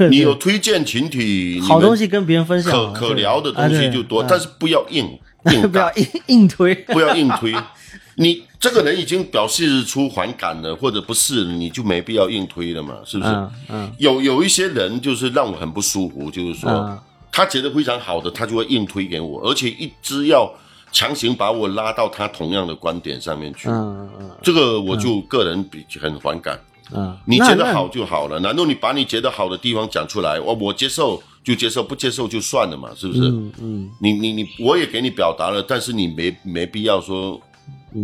[0.10, 5.18] 你有推荐群体，好东西跟别人分享可可聊的东西就多，啊但是不要硬
[5.52, 6.76] 硬 不要，硬硬推。
[6.76, 7.54] 不要硬推。
[8.18, 13.30] 你这个人已经表示出反感了，或者不是，你就没必要硬推了嘛，是不是？
[13.30, 16.98] 嗯嗯有有一些人就是让我很不舒服，就是说、嗯
[17.32, 20.50] 他觉得非常好的，他就会硬推给我，而且一直要
[20.96, 23.68] 强行把我拉到他同样的观点上面去。
[23.68, 26.58] 嗯嗯这个我就个人比很反感。
[26.94, 30.40] 嗯，你觉得好就好了，难道你把你觉得好的地方讲出来？
[30.40, 33.28] 我我接受就接受，不接受就算了嘛，是不是？
[33.28, 37.42] 嗯嗯你你你，我也给你表达了，但是你没没必要说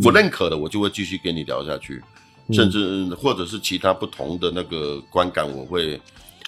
[0.02, 2.02] 不认可的，我就会继续跟你聊下去，
[2.48, 6.02] 嗯甚至或者是其他不同的那个观感，我会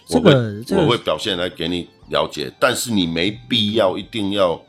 [0.09, 0.33] 我会、
[0.75, 4.59] 我会表现来给你了解，但是你没必要一定要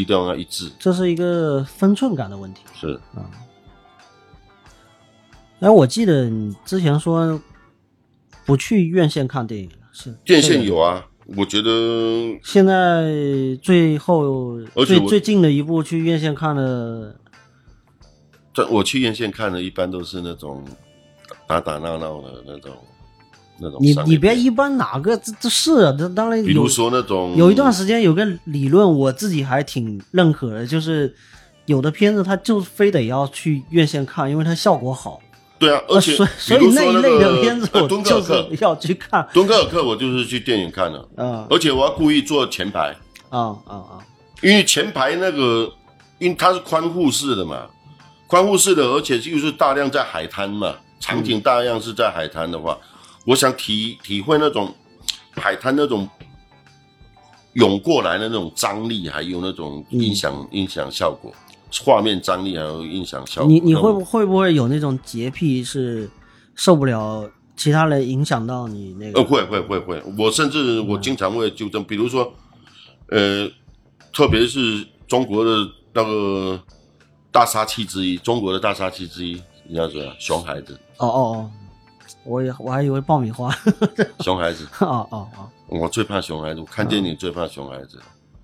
[0.00, 2.62] 一定要一致，这是一个分寸感的问题。
[2.74, 3.00] 是。
[3.14, 3.30] 啊。
[5.60, 7.40] 哎，我记得你之前说
[8.44, 11.70] 不去院线看电影了，是院线有啊，我觉得
[12.42, 13.06] 现在
[13.62, 17.16] 最后最最近的一部去院线看的，
[18.52, 20.62] 这我去院线看的，一般都是那种
[21.46, 22.76] 打打闹闹的那种
[23.58, 31.14] 那种你你别一般哪个这这是啊，这当然有比如说那种有一段时间有个理论，我自己还挺认可的，就是
[31.66, 35.20] 有的片子它就非得要去院线看，因为它效果好。
[35.56, 39.26] 对啊，而且呃所以那一类的片子我就是要去看。
[39.32, 42.94] 敦刻尔克，我就是去电影看的，啊而且我要故意坐前排，
[43.30, 43.98] 啊啊啊！
[44.42, 45.72] 因为前排那个，
[46.18, 47.66] 因为它是宽户式的嘛，
[48.26, 52.76] 宽户式的，而且又是大量在海滩嘛，场景大量是在海滩的话，
[53.24, 54.74] 我想体体会那种
[55.32, 56.08] 海滩那种
[57.54, 61.32] 涌过来的那种张力，还有那种音响、音响效果，
[61.84, 63.50] 画面张力还有音响效果。
[63.50, 66.10] 你你会不会不会有那种洁癖是
[66.54, 69.20] 受不了其他人影响到你那个？
[69.20, 72.32] 呃，会会会会，我甚至我经常会纠正，比如说，
[73.08, 73.48] 呃，
[74.12, 75.50] 特别是中国的
[75.92, 76.60] 那个
[77.30, 81.50] 大杀器之一，中国的大杀器之一，你要说熊孩子，哦哦哦，
[82.24, 83.54] 我也我还以为爆米花。
[84.20, 88.00] 熊孩子，哦哦哦，我最怕熊孩子，我看电影最怕熊孩子。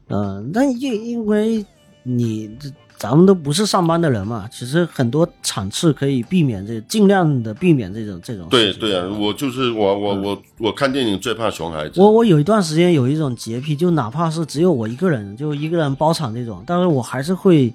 [0.09, 1.65] 嗯，那因因为
[2.03, 11.99] 你这咱们都不是上班的人嘛，其实很多场次可以避免这尽量的避免这种这种对对啊，我就是我我我我看电影最怕熊孩子。
[11.99, 17.73] 我我有一段时间有一种洁癖，就哪怕是只有我一个人，就一个人包场这种，但是我还是会，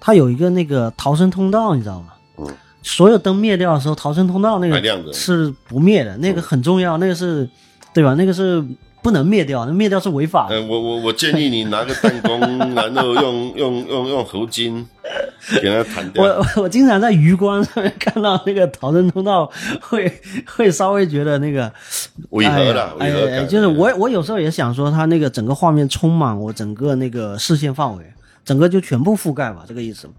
[0.00, 2.08] 他有一个那个逃生通道，你知道吗？
[2.38, 2.46] 嗯，
[2.88, 7.46] 所有灯灭掉的时候，逃生通道那个是不灭的，那个很重要，那个是，
[7.92, 8.14] 对吧？
[8.14, 8.64] 那个是
[9.02, 10.56] 不能灭掉，那灭掉是违法的。
[10.56, 12.40] 嗯、我我我建议你拿个弹弓，
[12.74, 14.84] 然后用用用用猴筋
[15.60, 16.24] 给它弹掉。
[16.24, 19.50] 我我我经常在余光上面看到那个逃生通道，
[19.82, 20.10] 会
[20.48, 21.70] 会稍微觉得那个
[22.30, 23.46] 违和了，哎呀哎哎，违和感。
[23.46, 28.04] 就是我我有时候也想说，它那个整个画面充满我整个那个视线范围，
[28.46, 30.14] 整个就全部覆盖嘛，这个意思嘛。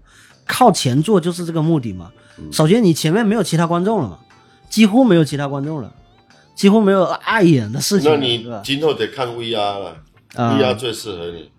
[0.46, 2.12] 靠前座就是这个目的嘛。
[2.40, 4.18] 嗯首先你前面没有其他观众了嘛，
[4.68, 5.92] 几乎没有其他观众了，
[6.54, 8.46] 几乎没有碍眼的事情，那你？
[8.64, 9.96] 今后得看 VR 了、
[10.34, 11.50] 啊 v r 最适合你。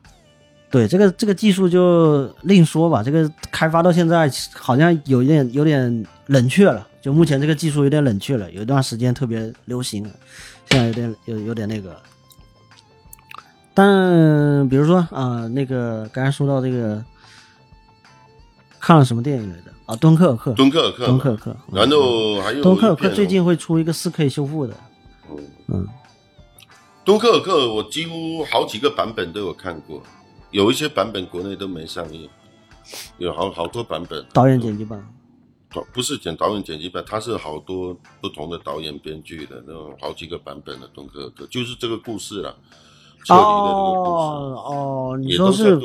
[0.69, 10.03] 对这个这个技术就另说吧，这个开发到现在好像有一点有点冷却了，就目前这个技术有点冷却了，有一段时间特别流行，
[10.69, 11.95] 现在有点有有点那个。
[13.73, 17.03] 但比如说啊、那个刚才说到这个，
[18.79, 19.70] 看了什么电影来着？
[19.91, 24.73] 啊，敦刻尔克，敦刻尔克，敦刻尔克，然后还有敦刻尔克最近会出一个四 K 修复的，
[25.67, 25.85] 嗯，
[27.03, 30.01] 敦刻尔克，我几乎好几个版本都有看过，
[30.51, 32.29] 有一些版本国内都没上映，
[33.17, 34.25] 有好好多版本。
[34.31, 35.05] 导演剪辑版，
[35.69, 42.55] 导不是剪导演剪辑版，它是好多不同的导演编剧的那种好几个版本的敦刻尔克，就是这个故事了。
[43.23, 45.79] 撤离的这个故哦哦，你说是。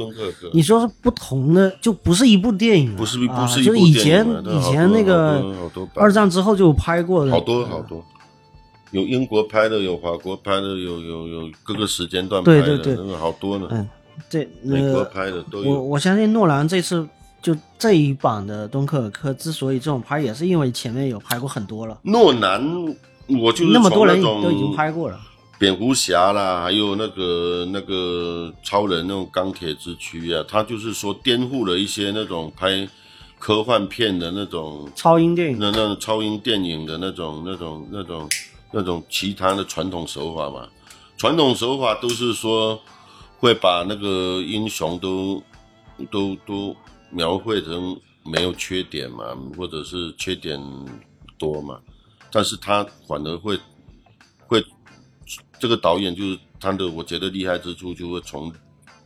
[0.52, 5.42] 你说是不同的，就不是一部电影，不是不是一部就是以前以前那个
[5.94, 8.02] 二战之后就拍过的，好多好多，
[8.90, 13.66] 有英国拍的，有法国拍的，有有有各个时间段拍的，对对对那个好多呢。
[13.70, 13.88] 嗯，
[14.28, 15.82] 这美国呃，拍的都我有。
[15.82, 17.06] 我相信诺兰这次
[17.42, 22.62] 就这一版的敦刻尔克之所以这种拍，也是因为前面有拍过很多了，诺兰，
[23.28, 25.18] 我就是那么多人都已经拍过了，
[25.58, 32.86] 蝙蝠侠啦，还有那个那个超人那种钢铁之躯啊，他就是说颠覆了一些那种拍
[33.38, 38.28] 科幻片的那种超英电影，那那种超英电影的那种那种那种
[38.72, 40.68] 那种其他的传统手法嘛。
[41.16, 42.78] 传统手法都是说
[43.38, 45.42] 会把那个英雄都
[46.10, 46.76] 都都
[47.10, 49.24] 描绘成没有缺点嘛，
[49.56, 50.60] 或者是缺点
[51.38, 51.78] 多嘛，
[52.30, 53.60] 但是他反而会会
[55.58, 58.52] 这个导演就是他的，我觉得厉害之处就会从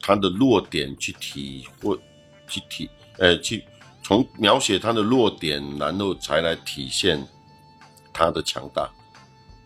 [0.01, 1.99] 他的弱点去体会
[2.49, 2.89] 去体
[3.19, 3.63] 呃去
[4.03, 7.27] 从描写他的弱点，然后才来体现
[8.13, 8.91] 他的强大，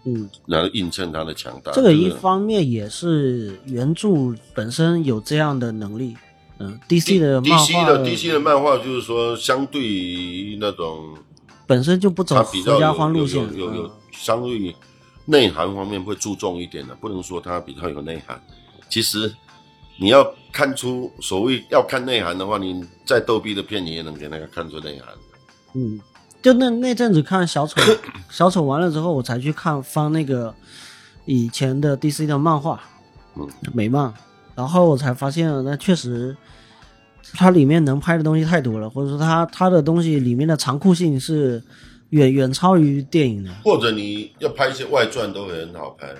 [0.05, 1.73] 嗯，然后映衬他的强大。
[1.73, 6.17] 这个一方面也是原著本身有这样的能力，
[6.59, 11.17] 嗯，DC 的漫 DC 画的 DC 的漫画就是说，相对于那种
[11.67, 14.75] 本身就不走它比较合家欢路线，有有有相对
[15.27, 18.41] 内涵方面会注重一点的，不能说它比较有内涵。
[18.89, 19.33] 其实
[19.99, 25.09] 你要看出所谓要看内涵的话，你再逗逼的片，你也能给那个看出内涵。
[25.75, 25.99] 嗯，
[26.43, 27.81] 就那那阵子看小丑，
[28.29, 30.55] 小丑完了之后，我才去看翻那个
[31.25, 32.81] 以前的 DC 的漫画，
[33.37, 34.13] 嗯，美漫，
[34.55, 36.37] 然后我才发现，那确实
[37.33, 41.63] 它里面能拍的东西太多了，或者说它它的东西里面的残酷性是
[42.11, 43.53] 远远超于电影的。
[43.65, 46.19] 或者你要拍一些外传都会很好拍啊，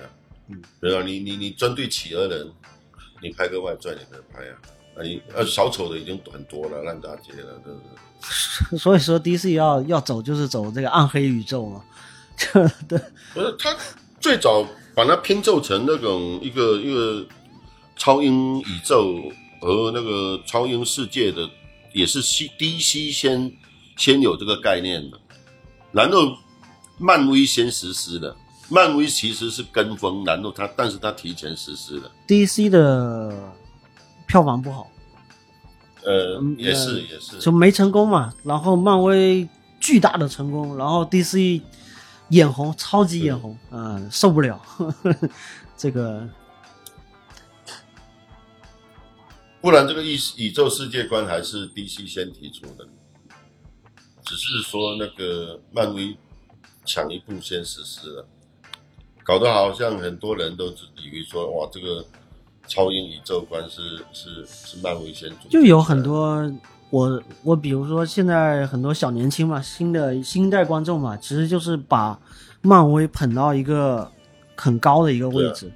[0.49, 2.51] 嗯，对啊，你你你针对企鹅人，
[3.21, 4.53] 你拍个外传也可以拍啊。
[4.97, 7.79] 啊，你呃小丑的已经很多了，烂大街了，对不
[8.69, 8.77] 对？
[8.79, 11.83] 所以说 DC 要要走就是走这个暗黑宇宙嘛，
[12.37, 12.99] 这对。
[13.33, 13.75] 不是他
[14.19, 14.65] 最早
[14.95, 17.25] 把它拼凑成那种一个一个
[17.97, 19.21] 超英宇宙
[19.61, 21.47] 和那个超英世界的，
[21.93, 23.51] 也是 C DC 先
[23.97, 25.19] 先有这个概念的，
[25.95, 26.37] 然后
[26.97, 28.35] 漫威先实施的。
[28.67, 32.11] 漫威其实是跟风，然后他但是他提前实施的。
[32.27, 33.53] DC 的
[34.25, 34.89] 票房不好，
[36.03, 38.33] 呃，嗯也是呃也是，就没成功嘛。
[38.43, 39.47] 然后漫威
[39.79, 41.61] 巨大的成功，然后 DC
[42.29, 44.59] 眼红，超级眼红，嗯、受不了
[45.77, 46.27] 这个。
[49.61, 52.87] 不然这个宇宇宙世界观还是 DC 先提出的，
[54.25, 56.17] 只是说那个漫威
[56.83, 58.25] 抢一步先实施了，
[59.23, 62.03] 搞得好像很多人都只以为说哇，这个
[62.67, 66.51] 超英宇宙观是是是漫威先主，就有很多
[66.89, 72.19] 我我比如说现在很多小年轻嘛，新的新一代观众嘛，其实就是把
[72.61, 74.11] 漫威捧到一个
[74.55, 75.71] 很高的一个位置。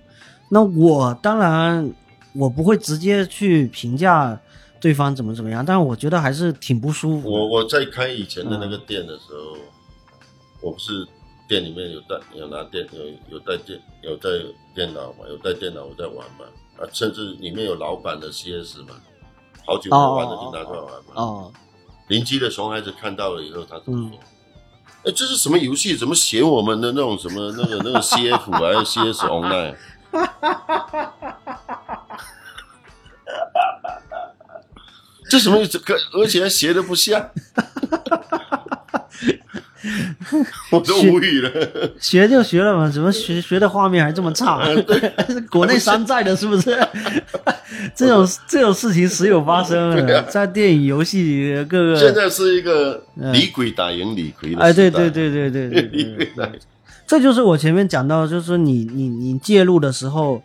[0.50, 1.94] 那我当然
[2.34, 4.40] 我不会直接去评价
[4.82, 7.30] 对方怎么怎么样，但是我觉得还是挺不舒服。
[7.32, 9.58] 我我在开以前的那个店的时候，
[10.62, 11.06] 我不是
[11.48, 14.30] 店里面有带有拿电有有带电有带
[14.76, 16.46] 电脑嘛，有带电脑我在玩嘛，
[16.78, 18.96] 啊，甚至里面有老板的 CS 嘛，
[19.66, 21.14] 好久没玩的就拿出来玩嘛。
[21.16, 21.52] 哦，
[22.08, 24.18] 邻居的熊孩子看到了以后，他怎么说？
[24.18, 24.20] 嗯
[25.06, 25.96] 哎、这是什么游戏？
[25.96, 29.74] 怎么写我们的那种什么那个那个 CF 还是 CS Online？
[35.30, 35.80] 这什么意思？
[36.14, 37.30] 而且学的不像，
[40.72, 41.52] 我都无语了。
[42.00, 44.60] 学就学了嘛，怎么学学的画面还这么差？
[44.82, 45.14] 对，
[45.50, 46.78] 国内山寨的，是不是？
[47.96, 51.96] 这种这种事情时有发生，在电影、游戏里各个。
[51.96, 56.54] 现在是一个李鬼打赢李逵，哎，对对对对对，李逵打赢。
[57.08, 60.42] 这就是我前面讲到，就是你你你介入的时候，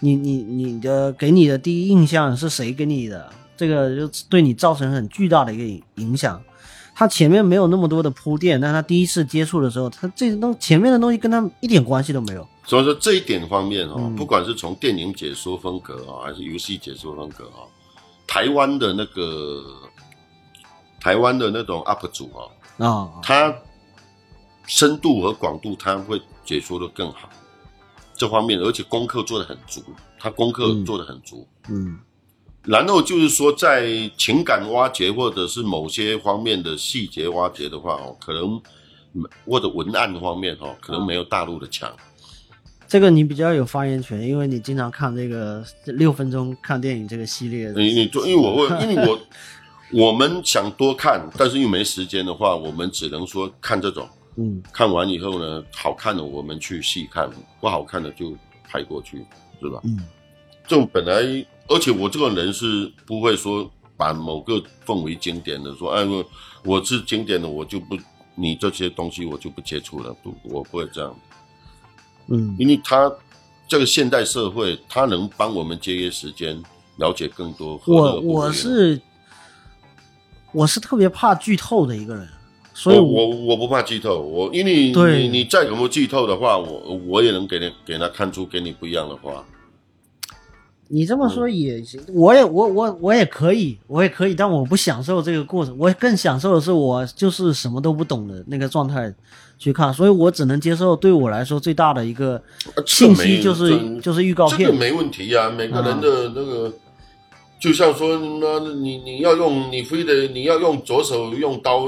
[0.00, 3.30] 你你你的给你的第一印象是谁给你的？
[3.58, 6.40] 这个就对你造成很巨大的一个影响。
[6.94, 12.44] 他前面没有那么多的铺垫，但他第一次接触的时候，他这东前面的东西跟他一点关系都没有。
[12.64, 17.62] 所以说这一点方面哦，嗯不管是从电影解说风格啊，还是游戏解说风格啊，
[18.26, 19.62] 台湾的那个
[21.00, 23.54] 台湾的那种 UP 主啊，啊、他
[24.66, 27.30] 深度和广度他会解说的更好，
[28.14, 29.80] 这方面而且功课做的很足，
[30.18, 31.46] 他功课做的很足。
[31.68, 31.96] 嗯
[32.68, 33.88] 然后就是说，在
[34.18, 38.60] 情感挖掘或者是某些方面的细节挖掘的话哦，可能
[39.46, 41.90] 或者文案方面哦，可能没有大陆的强。
[42.86, 47.80] 这个你比较有发言权，因为你经常看这个六分钟看电影这个系列的。
[47.80, 49.18] 你你做，因为我会，因为我
[50.08, 54.06] 我们想多看，但是因为没时间的话，我们只能说看这种。
[54.36, 57.28] 嗯看完以后呢，好看的我们去细看，
[57.60, 59.24] 不好看的就拍过去，
[59.60, 59.80] 是吧？
[59.84, 59.98] 嗯
[60.66, 66.24] 这种本来，而且我这个人是不会说把某个奉为经典的，说哎我
[66.64, 67.96] 我是经典的，我就不
[68.34, 71.14] 你这些东西我就不接触了，不我不会这样，
[72.28, 73.12] 嗯因为他
[73.66, 76.62] 这个现代社会，他能帮我们节约时间，
[76.96, 77.78] 了解更多。
[77.86, 78.98] 我我是
[80.52, 82.26] 我是特别怕剧透的一个人，
[82.72, 89.44] 所以我我我不怕剧透，我因为你你再怎么剧透的话，我我也能给你给他看出给你不一样的话。
[90.88, 99.14] 你这么说也行，我也我我我也可以，我也可以，但我不享受这个过程，我更享受的是我就是什么都不懂的那个状态
[99.58, 102.42] 去看，所以我只能接受对我来说最大的一个
[102.86, 106.72] 信息就是这就是预告片，这个没问题呀、每个人的那个，
[107.60, 111.86] 就像说，那你你要用，你非得你要用左手用刀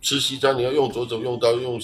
[0.00, 1.80] 吃西餐，你要用左手用刀用，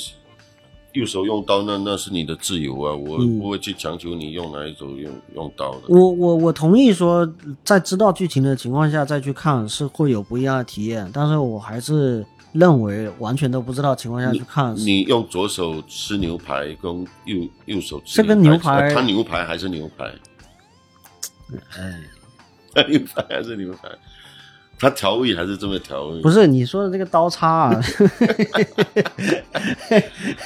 [0.92, 3.38] 右手用刀，那那是你的自由啊，我嗯。
[3.38, 5.80] 不会去强求你用哪一种用用刀的。
[5.88, 7.26] 我我我同意说，
[7.64, 20.04] 在知道剧情的情况下再去看是会有不一样的体验，但是我还是认为完全都不知道情况下去看是，你用左手吃牛排，跟右右手吃这个牛排呃它牛排还是牛排，
[22.74, 23.88] 哎， 牛排还是牛排，
[24.82, 27.80] 它调味还是这么调味，不是你说的这个刀叉啊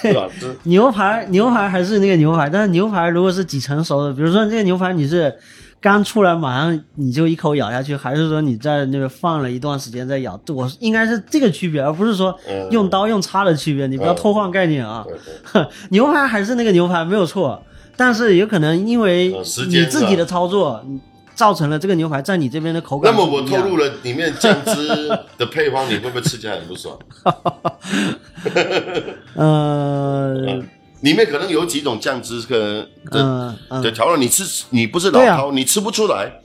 [0.03, 0.29] 是吧？
[0.39, 5.35] 这牛排牛排还是那个牛排，但是牛排如果是几成熟的，比如说这个牛排你是
[5.81, 10.39] 刚出来马上你就一口咬下去，还是说你在那个放了一段时间再咬？
[10.49, 15.03] 我应该是这个区别，而不是说嗯用刀用叉的区别，你不要偷换概念啊。
[15.89, 17.63] 牛排还是那个牛排没有错，
[17.97, 19.29] 但是有可能因为
[19.69, 21.01] 你自己的操作，你
[21.37, 23.43] 造成了这个牛排在你这边的口感那么我。
[23.43, 25.09] 透露了里面酱汁
[25.39, 26.99] 的 配方，你会不会吃起来很不爽？
[29.37, 30.35] 呃
[31.03, 32.89] 里面可能有几种酱汁跟
[33.83, 36.41] 的调料，你吃你不是老饕，你吃不出来。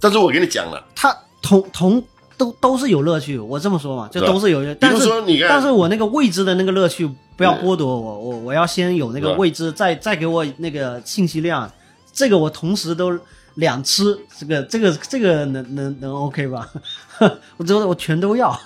[0.00, 2.02] 但是我跟你讲了，它同同
[2.38, 4.74] 都都是有乐趣，我这么说嘛，就都是有乐。
[4.74, 11.70] 比如但是说你看但是我那个未知的那个乐趣不要剥夺我，我我要先有那个未知，再再给我那个信息量，
[12.10, 13.12] 这个我同时都
[13.54, 16.70] 两吃，这个这个这个能能能 OK 吧？
[17.58, 18.58] 我觉得我全都要。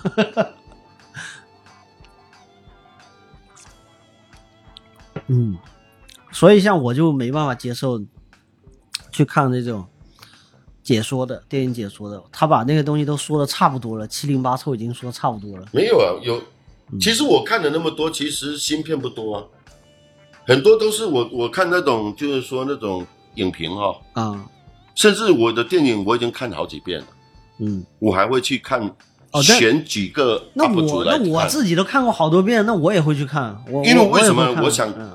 [5.27, 5.57] 嗯，
[6.31, 7.99] 所以像我就没办法接受
[9.11, 9.85] 去看那种
[10.83, 15.65] 解说的电影解说的，他把那个东西都说的差不多了，七零八凑已经说差不多了。
[15.71, 16.37] 没有啊，有。
[16.91, 19.43] 嗯其实我看了那么多，其实新片不多啊，
[20.45, 24.45] 很多都是我我看那种就是说那种影评哈、啊，
[24.95, 27.07] 甚至我的电影我已经看好几遍了，
[27.59, 28.89] 嗯，我还会去看
[29.43, 33.55] 选几个那 UP 主我来看，那我自己都看过好多遍，那我也会去看。
[33.69, 35.11] 我因为为什么我想嗯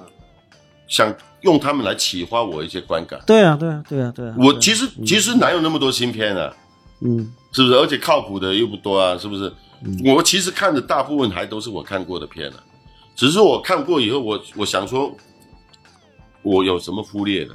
[0.87, 3.19] 想用他们来启发我一些观感。
[3.27, 4.35] 对啊，对啊，对啊，对啊。
[4.37, 6.55] 对啊我其实其实哪有那么多新片啊？
[7.01, 7.75] 嗯是不是？
[7.75, 9.51] 而且靠谱的又不多啊，是不是？
[10.05, 12.57] 我其实看的大部分还都是我看过的片啊，
[13.17, 15.11] 只是我看过以后，我我想说，
[16.43, 17.55] 我有什么忽略的，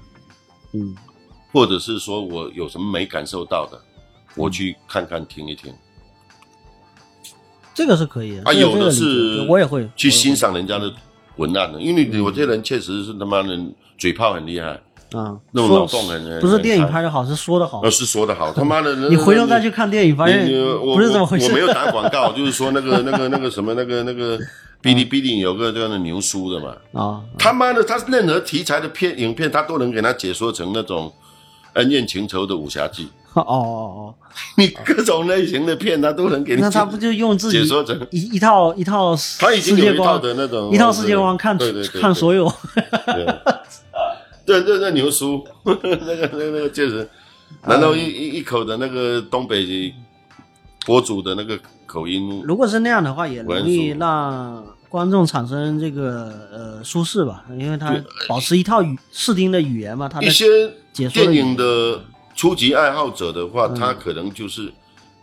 [0.73, 0.95] 嗯
[1.55, 3.79] 或者是说我有什么没感受到的，
[4.35, 5.73] 我去看看听一听，
[7.73, 8.41] 这个是可以的。
[8.43, 10.93] 啊，有的是我也会去欣赏赏人家的
[11.37, 13.57] 文案的，因为我这人确实是他妈的
[13.97, 14.71] 嘴炮很厉害，
[15.13, 15.39] 啊。
[15.53, 17.89] 那种脑洞很不是电影拍的好，是说的好呃，。
[17.89, 21.45] 是说的好， 他妈的，你回头再去看电影，发现你我不是这么回事。
[21.45, 21.51] 我。
[21.51, 24.37] 我没有打广告， 就是说那个那个那个什么那个那个
[24.83, 31.13] 哔哩哔哩有个这样的牛叔的嘛，啊，他妈的，他任何题材的片影片，他都能给他解说成那种
[31.75, 33.07] 恩怨情仇的武侠剧。
[33.33, 34.15] 哦 哦哦，
[34.57, 41.57] 你各种类型的片，他都能给你解那他不就用自己解说成一一套一套他已经有一套世界观的那种一套世界观看
[41.99, 42.51] 看所有。
[44.45, 47.07] 对对对对，牛叔 那个那个那个确实，
[47.63, 49.93] 难道一一一口的那个东北
[50.85, 52.41] 博主的那个口音？
[52.45, 57.95] 如果是那样的话，也容易让观众产生这个呃舒适吧，因为他
[58.27, 60.45] 保持一套语视听的语言嘛，他的一些
[60.93, 62.01] 电影的
[62.33, 64.71] 初级爱好者的话，他可能就是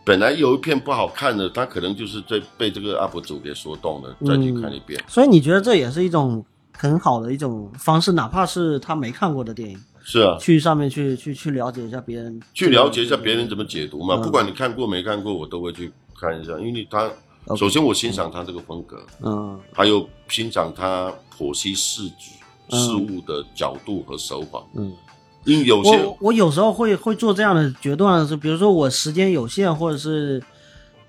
[0.04, 5.02] 本来有一片不好看的，他可能就是在被这个 UP 主给说动了，再去看一遍。
[5.08, 6.44] 所以你觉得这也是一种
[6.76, 14.16] 很好的一种方式，哪怕是他没看过的电影，是啊，去上面去去去了解一下别人，去了解一下别人怎么解读嘛。
[14.16, 17.10] 嗯不管你看过没看过，我都会去看一下，因为他
[17.56, 22.32] 首先我欣赏他这个风格，嗯还有欣赏他剖析事局
[22.70, 24.62] 嗯事物的角度和手法。
[24.74, 24.92] 嗯。
[25.44, 30.40] 因为有些我我有时候会会做这样的决断，是比如说我时间有限，或者是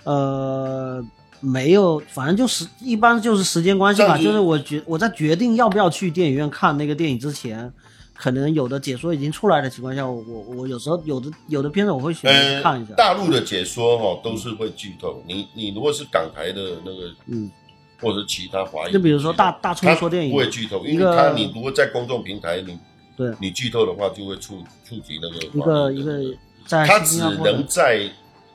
[0.06, 1.06] 呃
[1.40, 4.18] 没有，反正就是一般就是时间关系吧。
[4.18, 7.72] 就是我决我在决定要不要去电影院看那个电影之前，
[8.24, 12.94] 可能有的解说已经出来的情况下，我我我有时候有的有的片子我会选择去呃看一下。
[12.94, 15.22] 大陆的解说哈、都是会剧透。
[15.28, 17.52] 你你如果是港台的那个嗯，
[18.00, 22.80] 或者其他华语，就比如说大大冲说电影不会剧透，因为他你如果在公众平台你
[23.18, 28.10] 对你剧透的话，就会触触及那个一个一个在他只能在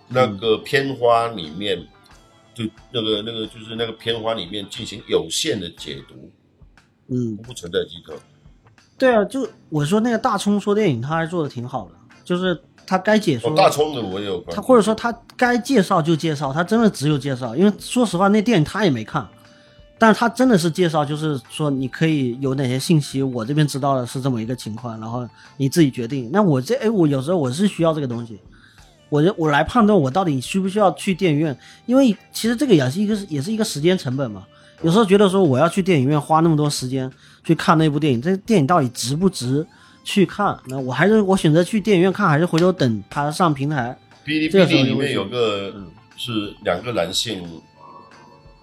[0.09, 1.79] 那个片花里面，
[2.55, 6.33] 就那个那个就是那个片花里面进行有限的解读，
[7.09, 8.19] 嗯，不存在剧透。
[8.99, 11.93] 对啊，就我说那个大葱说电影，他还做的挺好的，
[12.25, 19.27] 就是他该解说哦，大葱的我也有关，他或者说他该介绍就介绍，他真的只有介绍，因为说实话那电影他也没看，
[19.99, 25.27] 但是他真的是介绍，就是说你可以有哪些信息，我这边知道的是这么一个情况，然后
[25.57, 26.29] 你自己决定。
[26.33, 28.41] 那我这哎，我有时候我是需要这个东西，
[29.09, 34.45] 我就我来判断我到底需不需要去电影院，因为其实这个也是一个也是一个时间成本嘛。
[34.83, 37.11] 有时候觉得说我要去电影院花那么多时间
[37.45, 39.67] 去看那部电影，这电影到底值不值
[40.05, 40.59] 去看？
[40.67, 43.99] 那我还是我选择去电影院看，还是回头等它上平台？
[44.25, 45.75] 哔哩哔哩里面有个
[46.17, 47.43] 是两个男性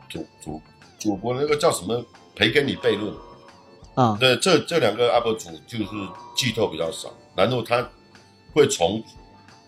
[0.07, 0.61] 主主
[0.99, 2.05] 主播，那个叫什么？
[2.35, 3.13] 培根你悖论
[3.93, 4.17] 啊？
[4.19, 5.85] 对，这这两个 UP 主就是
[6.35, 7.89] 剧透比较少，然后他
[8.53, 9.01] 会从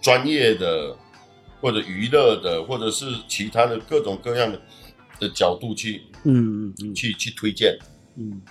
[0.01, 0.93] 专业的
[1.61, 4.61] 或者娱乐的，或者是其他的各种各样的
[5.17, 7.77] 的角度去，嗯嗯去去推荐，
[8.17, 8.41] 嗯，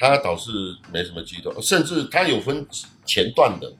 [0.00, 0.50] 他倒是
[0.90, 2.66] 没什么激动，甚至他有分
[3.04, 3.70] 前段的，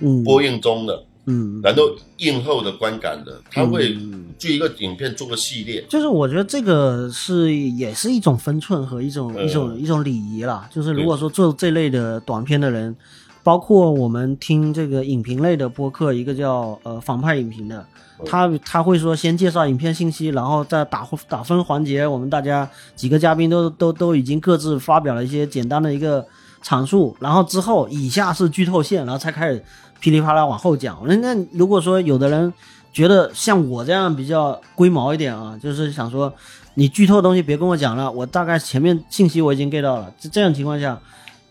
[0.00, 1.04] 嗯，播映中的。
[1.24, 1.82] 嗯，然后
[2.16, 3.96] 映后的观感的，他会
[4.36, 10.68] 就一个影片做个系列，就是我觉得这个是也是一种分寸和一种一种一种礼仪啦。
[10.72, 12.96] 就是如果说做这类的短片的人，
[13.42, 17.84] 包括我们听这个影评类的播客，一个叫呃反派影评的，
[18.24, 26.26] 他他会说先介绍影片信息，然后在打打分环节，我们大家几个嘉宾都都都已经各自发表了一些简单的一个
[26.62, 29.64] 阐述，然后之后以下是剧透线，然后才开始。
[30.00, 32.52] 噼里啪啦往后讲，那那如果说有的人
[32.92, 36.34] 觉得像我这样比较龟毛一点啊，就是想说
[36.74, 41.00] 你剧透的东西别跟我讲了，我大概前面信息我已经 get 到了，这这样情况下，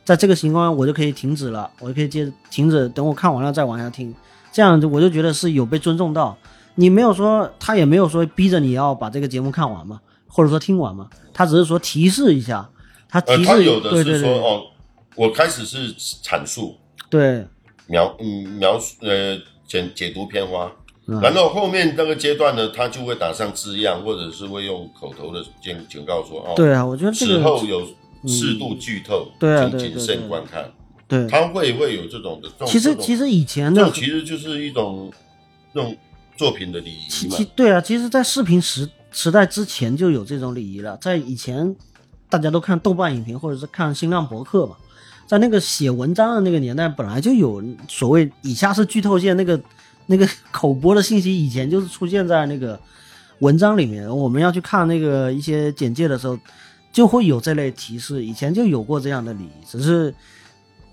[0.04, 4.14] 在这个情况下我就可以停止了，我就可以接停止，等我看完了再往下听，
[4.52, 6.38] 这样我就觉得是有被尊重到。
[6.76, 12.70] 你没有说他也没有说逼着你要把这个节目看完嘛，或者说听完嘛，他只是说提示一下，
[13.10, 14.64] 他提示有的是说哦，
[15.16, 16.78] 我开始是阐述
[17.10, 17.46] 对。
[17.88, 19.38] 描嗯描述呃
[19.68, 20.72] 解解读片花，
[21.06, 27.86] 然后后面那个阶段呢，他就会打上字样，或者是会用口头的警警告说哦，对啊，我觉得此后有
[28.28, 30.72] 适度剧透，请谨慎观看。
[31.08, 32.66] 对，他会会有这种的。
[32.66, 35.12] 其实其实以前的其实就是一种
[35.74, 35.96] 那种
[36.38, 37.38] 作品的礼仪嘛。
[37.56, 41.76] 对啊，其实，在视频时时代之前就有这种礼仪了，在以前
[42.30, 44.78] 大家都看豆瓣影评或者是看新浪博客嘛。
[45.28, 49.60] 在那个写文章的那个年代，本来就有所谓以下是剧透线那个
[50.08, 52.78] 那个口播的信息，以前就是出现在那个
[53.40, 54.10] 文章里面。
[54.10, 56.38] 我们要去看那个一些简介的时候，
[56.92, 58.26] 就会有这类提示。
[58.26, 60.14] 以前就有过这样的礼仪，只是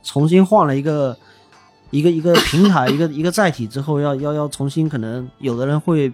[0.02, 1.16] 重新换了一个
[1.90, 6.12] 一个一个平台， 一个一个载体之后，要要要重新，可能有的人会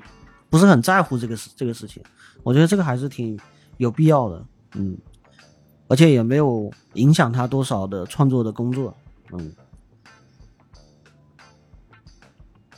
[0.48, 2.02] 不是很在乎这个事这个事情。
[2.42, 3.38] 我觉得这个还是挺
[3.76, 4.96] 有必要的，嗯。
[5.86, 8.96] 而且也没有影响他多少的创作的工作，
[9.32, 9.52] 嗯。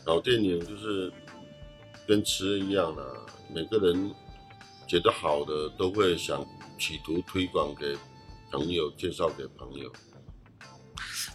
[0.04, 1.12] 搞电影就是
[2.06, 3.02] 跟吃一样的，
[3.54, 4.10] 每个人
[4.88, 6.44] 觉得好的都会想
[6.78, 7.96] 企图推广给
[8.50, 9.90] 朋友，介绍给朋友。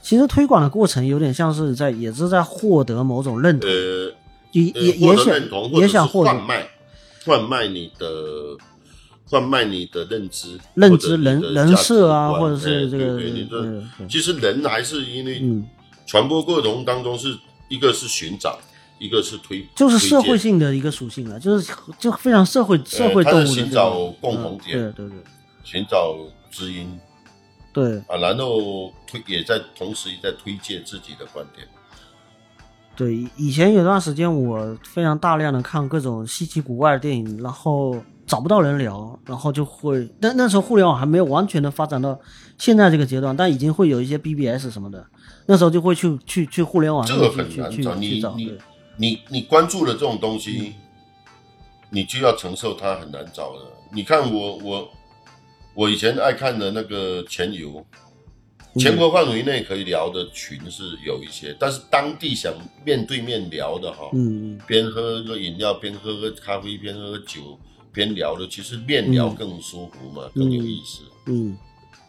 [0.02, 4.14] 其实推广的过程有点像是在，也是在获得某种认同，呃，
[4.52, 6.68] 也也也想也想获得贩卖
[7.26, 8.58] 贩卖你的。
[9.28, 15.42] 贩卖你的认知、认知人人设啊，或者是这个，其实人还是因为
[16.06, 17.38] 传播过程当中是
[17.70, 18.60] 一个是寻找，
[19.02, 25.18] 一个是推，就是社会性的一个属性了，就是就非常社会社会动物的寻找共同点，对对对，
[25.64, 26.16] 寻找
[26.52, 26.88] 知音，
[27.74, 31.68] 对啊，然后推也在同时也在推介自己的观点。
[32.96, 37.98] 对，以前有段时间我非常大量的看各种稀奇古怪的电影，然后。
[38.28, 42.18] 找不到人聊，然后就会，那那时候互联网还没有完全的发展到
[42.58, 45.06] 现在这个阶段，但已经会有一些 BBS 什么的，
[45.48, 48.58] 那时候就会去去去互联网这个很难找，你你
[49.02, 50.76] 你你关注了这种东西，
[51.90, 53.66] 你就要承受它很难找的。
[53.92, 54.92] 你看我我
[55.74, 57.84] 我以前爱看的那个全游，
[58.76, 62.54] 全国范围内可以聊的群是有一些，但是当地想
[62.86, 67.60] 面对面聊的哈，嗯，边喝个饮料，边喝个咖啡，边喝个酒。
[67.94, 71.02] 边聊的，其实面聊更舒服嘛，更有意思。
[71.26, 71.58] 嗯，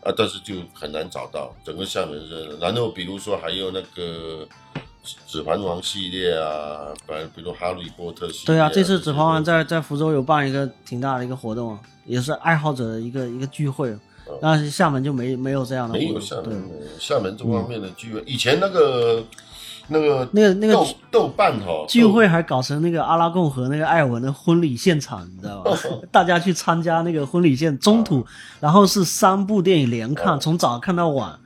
[0.04, 2.56] 啊，但是就很难找到整个厦门是。
[2.60, 4.46] 然后比如说还有那个
[5.26, 8.46] 《指环王》系列啊，反正比如《哈利波特》系列。
[8.46, 13.96] 对啊，这次《指环王》在在福州有办一个挺大的一个活动，也是爱好者的一个一个聚会。
[14.40, 15.94] 但是厦门就没没有这样的。
[15.94, 19.24] 没有厦门，厦门这方面的聚会，以前那个。
[19.88, 25.76] 那个那个那个豆豆瓣哈聚会还搞成那个阿拉贡和那个艾文的婚礼现场，你知道吧？
[26.10, 28.24] 大家去参加那个婚礼现中途，
[28.60, 31.36] 然后是三部电影连看，从早看到晚，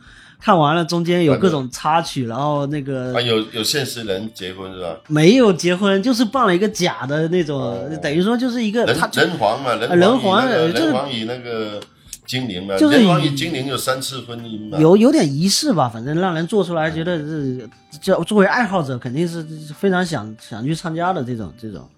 [0.41, 4.97] 看完了中间有各种插曲，然后那个有有现实人结婚是吧？
[5.09, 11.81] 没有结婚，就是办了一个假的那种，等于说就是一个人人皇嘛，人皇人皇与那个。
[12.27, 12.99] 精灵嘛，就是
[13.37, 17.71] 精灵有三次婚姻嘛，有有点仪式吧，反正让人做出来觉得是，
[18.03, 19.45] 叫作为爱好者肯定是
[19.79, 21.89] 非常想想去参加的这种这种，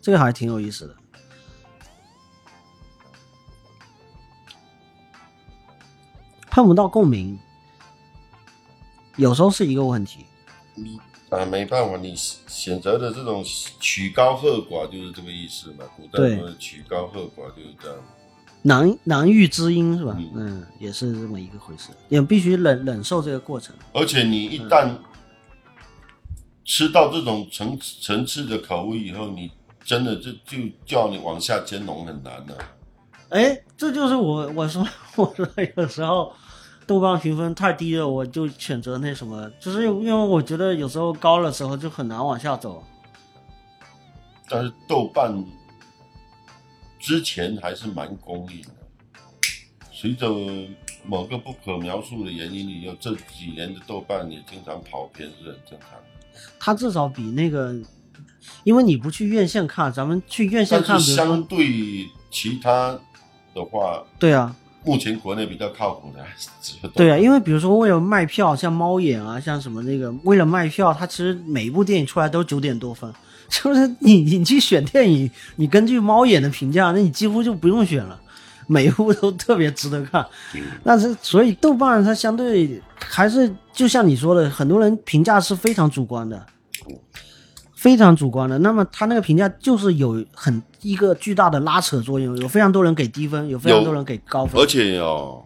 [0.00, 0.94] 这个还挺有意思的。
[6.50, 7.38] 碰不到共鸣，
[9.18, 10.24] 有时候是一个问题。
[10.74, 10.98] 你
[11.28, 13.44] 啊，没办法，你选择的这种
[13.78, 15.84] 曲高和寡就是这个意思嘛。
[15.94, 17.98] 古代说曲高和寡就是这样。
[18.62, 20.16] 难难遇知音是吧？
[20.34, 23.74] 嗯，也是这么一个回事，也必须忍忍受这个过程。
[23.92, 24.90] 而且你一旦
[26.64, 29.50] 吃到这种层层次的口味以后，你
[29.84, 32.56] 真的就就叫你往下兼容很难了。
[33.30, 35.46] 哎，这就是我 我说 我说
[35.76, 36.32] 有时候
[36.88, 42.82] 豆瓣评分太低了，我就选择那什么，就是因为我觉得有时候高的时候就很难往下走。
[44.48, 45.44] 但是豆瓣。
[47.00, 48.70] 之前还是蛮公允的，
[49.92, 50.28] 随着
[51.06, 56.04] 某个不可描述的原因，你有这几年的豆瓣也经常跑偏是很正常的。
[56.58, 57.72] 它至少比那个，
[58.64, 62.98] 因为你不去院线看，咱们去院线看，相对其他
[63.54, 73.12] 的话，对啊，目前国内比较靠谱的对啊，因为比如说为了卖票，像猫眼啊，像什么那个，为了卖票，它其实每一部电影出来都九点多分。
[73.48, 78.20] 就是你，你去选电影，你根据猫眼的评价，那你几乎就不用选了，
[78.66, 80.22] 每一部都特别值得看。
[80.84, 86.46] 但是，所以豆瓣它相对还是就像你说的，很多人评价是非常主观的，
[87.78, 88.58] 非常主观的。
[88.58, 94.60] 那么他那个评价就是有很一个巨大的拉扯作用，有非常多人给低分，有非常多人给高分。
[94.60, 95.44] 而且哦，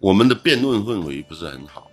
[0.00, 1.86] 我们的辩论氛围不是很好，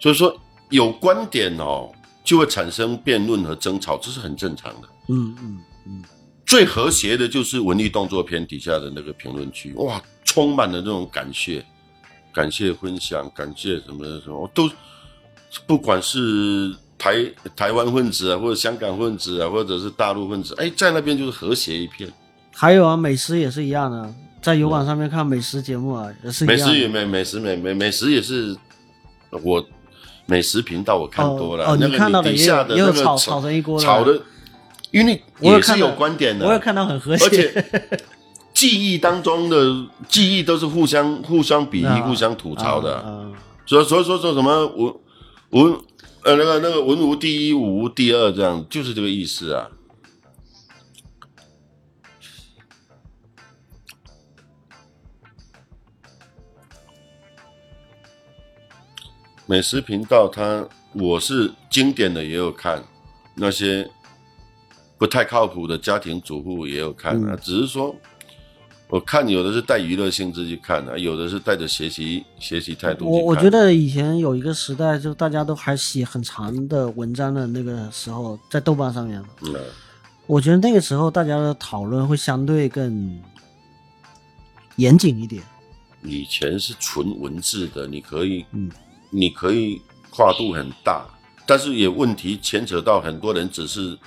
[0.00, 0.34] 所以说
[0.70, 1.90] 有观点哦。
[2.22, 4.88] 就会产生辩论和争吵，这是很正常的。
[5.08, 6.04] 嗯嗯嗯，
[6.46, 11.64] 最和谐的就是文艺动作片底下的那个评论区，哇，充满了这种感谢、
[12.32, 14.70] 感谢分享、感谢什么什么，都
[15.66, 17.16] 不管是台
[17.56, 22.08] 台湾分子啊，或者香港分子啊，或者是大陆分子，哎，在那边就是和谐一片。
[22.52, 26.44] 还有啊，美食也是一样的，在油管上面看美食节目啊，也是。
[26.44, 28.54] 美食也美，美食美美美食也是
[29.42, 29.64] 我。
[30.26, 34.22] 美食频道我看多了，那个底下的那个炒炒成一锅炒的，
[34.92, 37.98] 因为也是有观点的，我也看到很和谐，而且
[38.54, 43.04] 记忆当中的记忆都是互相互相比喻、互相吐槽的，
[43.66, 45.00] 所以所以说说什么我
[45.48, 45.76] 文
[46.22, 49.70] 呃那个那个文无第一，武无第二，这样就是这个意思啊。
[59.46, 62.84] 美食频道，它我是经典的也有看，
[63.34, 63.90] 那些
[64.96, 67.34] 不太靠谱的家庭主妇也有看啊。
[67.34, 67.96] 只是说，
[68.90, 73.08] 我看有的是带娱乐性质去看的，有的是带着学习学习态度。
[73.08, 79.54] 我我觉得以前有一个时代，就大家都还写很长的文章的那个时候，在豆瓣上面，嗯，
[80.26, 83.20] 我觉得那个时候大家的讨论会相对更
[84.76, 85.42] 严谨一点。
[86.02, 88.70] 以前是纯文字的，你可以，嗯。
[89.12, 91.04] 你可以跨度很大，
[91.44, 93.98] 但是也问题牵扯到很多人只是，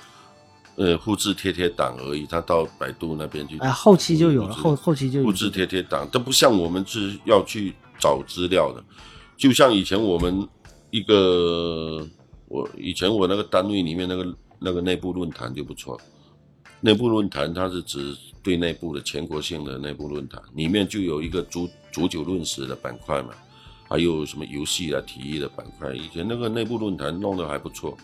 [0.76, 2.26] 呃，复制贴贴档而已。
[2.26, 8.82] 他到百度那边去，哎，后期就有了，后后期就复制贴贴档，都不像我们是要去找资料的。
[9.36, 10.48] 就像以前我们
[10.90, 12.06] 一个，
[12.48, 16.00] 我以前我那个单位里面那个那个内部论坛就不错，
[16.80, 23.30] 内部论坛它是指对内部的全国性的内部论坛，里面就有一个足足酒论史的板块嘛。
[23.86, 25.94] 还有什么游戏啊、体育的板块？
[25.94, 27.96] 以前那个内部论坛弄得还不错。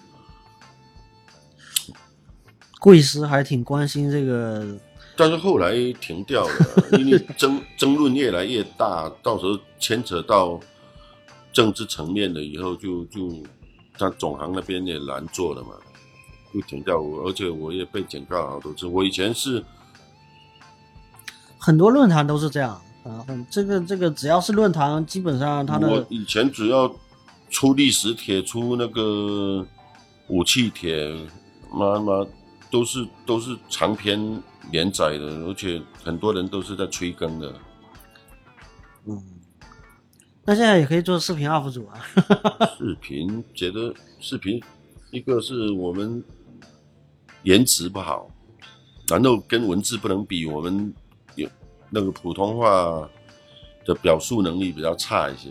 [2.80, 4.66] 贵司还挺关心这个，
[5.14, 5.70] 但是后来
[6.00, 10.58] 停掉了，因为争 争论越来越大，到时候牵扯到
[11.52, 13.30] 政治层面的，以后就就
[13.98, 15.74] 他总行那边也难做了嘛，
[16.54, 16.98] 就停掉。
[16.98, 18.86] 而且我也被警告好多次。
[18.86, 19.62] 我以前是
[21.58, 22.80] 很多论坛都是这样。
[23.02, 26.94] 啊，这个这个只要是论坛，基本上他的我以前只要
[27.48, 29.66] 出历史帖、出那个
[30.28, 31.14] 武器帖，
[31.72, 32.26] 妈妈
[32.70, 37.54] 都是都是长篇连载的，而且很多人都是在催更的。
[39.06, 39.22] 嗯，
[40.44, 42.00] 那现在也可以做视频 UP 主啊。
[42.78, 44.62] 视频觉得视频
[45.10, 46.22] 一个是我们
[47.42, 48.30] 颜值不好，
[49.08, 50.46] 难道跟文字不能比？
[50.46, 50.94] 我们
[51.34, 51.48] 有。
[51.92, 53.10] 那个普通话
[53.84, 55.48] 的表述能力比较差一些，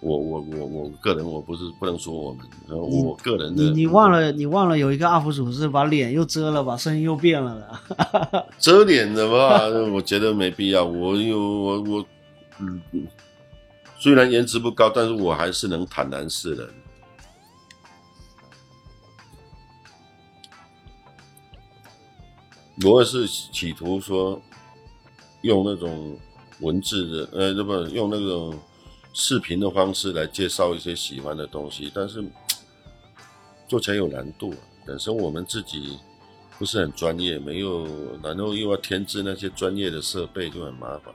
[0.00, 3.62] 我我我我个人我不是不能说我们，我个人的。
[3.62, 8.46] 你你忘了你忘了有一个 UP 主是把脸又遮了，把声音又变了的。
[8.58, 10.84] 遮脸的话，我觉得没必要。
[10.84, 12.06] 我有我我
[12.58, 12.80] 嗯，
[13.98, 16.68] 虽然颜值不高，但是我还是能坦然示人。
[22.84, 24.40] 我也是企图说。
[25.42, 26.18] 用那种
[26.60, 28.54] 文字的，呃，那么用那种
[29.12, 32.24] 视频的方式来介绍一些喜欢的东西，但是
[33.68, 34.54] 做起来有难度。
[34.86, 35.98] 本身我们自己
[36.58, 37.86] 不是很专业，没有，
[38.22, 41.12] 然后又要添置那些专业的设备，就很麻烦。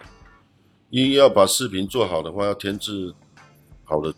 [0.89, 3.13] 一要把视频做好的话，要添置
[3.83, 4.13] 好的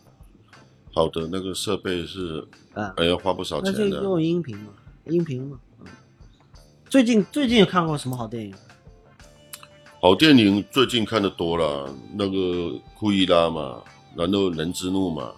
[0.94, 4.04] 好的那个设备是，啊，还要花不少那就钱的。
[4.04, 4.74] 用音频嘛，
[5.06, 5.60] 音频嘛。
[5.80, 5.88] 嗯
[6.90, 8.56] 最近最近有看过什么好电影？
[10.08, 13.84] 好电影最近看的多了，那个库伊拉嘛，
[14.16, 15.34] 然后人之怒嘛，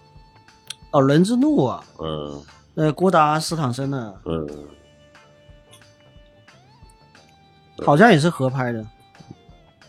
[0.92, 2.44] 哦，《人之怒》啊，嗯。
[2.76, 4.48] 呃，郭达斯坦森的，嗯，
[7.84, 8.80] 好像也是合拍的，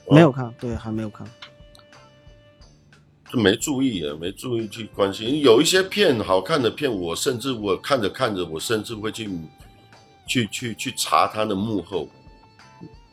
[0.07, 0.14] 哦。
[0.14, 1.26] 没有看，对，还没有看。
[3.31, 5.41] 就没注意啊，没注意去关心。
[5.41, 9.31] 有一些片好看的片，我甚至我看着看着，我甚至会去
[10.26, 12.09] 去去去查它的幕后。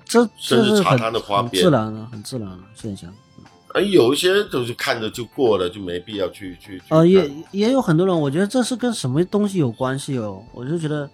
[0.07, 3.13] 这甚至查这是很它的花边自然的，很自然的现象。
[3.73, 6.85] 而，有一些都是看着就过了，就没必要去去去。
[6.89, 10.41] 呃，也也有很多人，我觉得这是跟什么东西有关系哦。
[10.53, 11.07] 我就觉得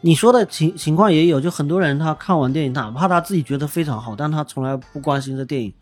[0.00, 5.72] 你说的情情况也有，就很多人他看完电影，哪怕他自己觉得非常好，但他从来不关心这电影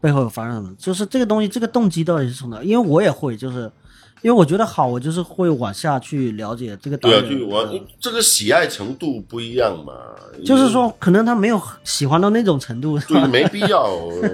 [0.00, 2.62] 背后有发生什么，就是这个东西，这个动机到底是从哪？
[2.62, 3.70] 因为我也会，就是
[4.24, 7.38] 因为我觉得好，我就是会往下去了解这个导对啊，演。
[7.38, 9.92] 就我这个喜爱程度不一样嘛。
[10.46, 13.82] 就是说，可能他没有喜欢到那种程度，是对，没必要。
[13.82, 14.30] 呃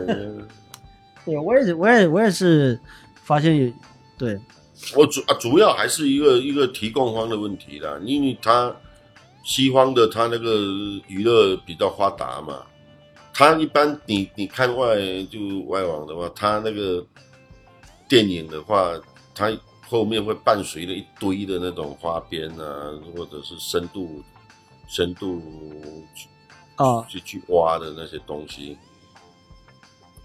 [1.26, 2.78] 对，我也是，我也我也是
[3.24, 3.72] 发现有，
[4.16, 4.38] 对，
[4.95, 8.72] 我主啊，主要还是一个一个提供方的问题啦，因为他
[9.43, 10.61] 西方的他那个
[11.09, 12.61] 娱乐比较发达嘛，
[13.34, 17.05] 他一般你你看外就外网的话，他那个
[18.09, 18.93] 电影的话，
[19.34, 19.51] 他
[19.91, 24.22] 后面会伴随了一堆的那种花边啊，或者是深度
[24.86, 25.43] 深度
[26.14, 26.28] 去
[26.76, 28.78] 啊，去去挖的那些东西，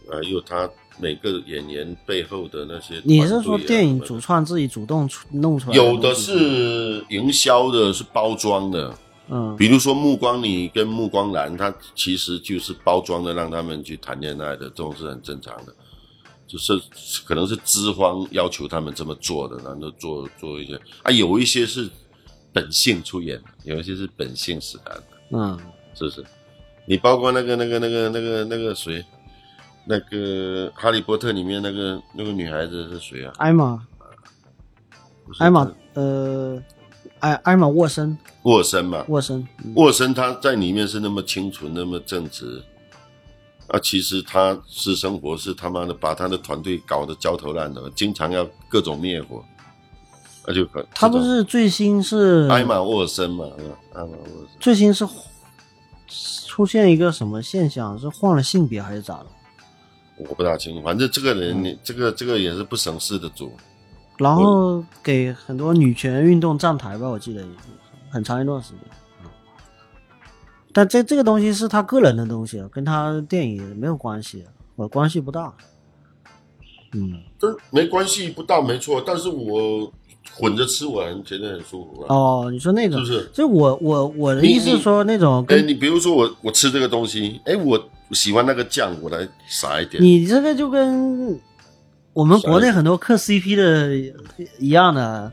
[0.07, 5.75] 还有他每个演员背后的那些、你是说电影主创自己主动出弄出来？
[5.75, 8.95] 有的，是营销的，是包装的。
[9.27, 15.75] 嗯比如说暮光女跟暮光男，它其实就是包装的，让他们去谈恋爱的，这种是很正常的。
[16.47, 16.73] 就是
[17.25, 21.89] 可能是资方要求他们这么做的，然后做做一些啊，有一些是
[22.53, 25.59] 本性出演的，有一些是本性使然的，嗯，
[25.93, 26.23] 是不是？
[26.85, 29.03] 你包括那个那个那个那个那个谁，
[29.85, 33.33] 那个《哈利波特》里面那个那个女孩子是谁啊？
[33.37, 33.87] 艾玛，
[35.39, 36.61] 艾玛，呃，
[37.19, 42.61] 艾艾玛沃森，沃森嘛，沃森，嗯沃森他在里面是那么清纯，那么正直，
[43.67, 49.43] 啊，其实他私生活是他妈的把他的团队搞得焦头烂额，经常要各种灭火，
[50.45, 53.45] 那就可他不是最新是艾玛沃森嘛，
[53.93, 55.07] 艾玛沃森，最新是
[56.45, 57.97] 出现一个什么现象？
[57.97, 59.25] 是换了性别还是咋了？
[60.17, 63.51] 我不大清楚，反正这个人，嗯你这个这个也是不省事的主，
[64.17, 67.43] 然后给很多女权运动站台吧，我记得
[68.11, 68.79] 很长一段时间。
[70.75, 74.43] 但这这个东西是他个人的东西，跟他电影没有关系，
[74.75, 75.53] 我关系不大。
[76.93, 79.89] 嗯，这没关系，不大没错，但是我
[80.33, 83.29] 混着吃，我很觉得很舒服啊，哦，你说那种，是不是？
[83.31, 91.39] 就我我我的意思是说那种哎，你比如说我我吃这个东西，哎，我喜欢那个酱，我来撒一点，你这个就跟
[92.11, 93.95] 我们国内很多磕 CP 的
[94.59, 95.31] 一样的，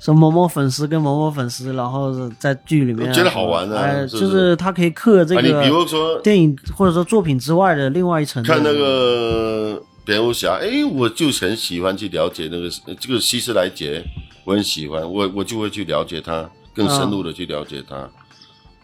[0.00, 8.42] 说某某粉丝跟某某粉丝，然后在剧里面我觉得好玩啊哎，就是他可以刻这个，你比个如说电影或者说作品之外的另外一层。
[8.42, 14.02] 看那个蝙蝠侠，哎，我就很喜欢去了解那个这个希斯莱杰，
[14.44, 17.96] 我很喜欢，我我就会去了解他，更深入的去了解他，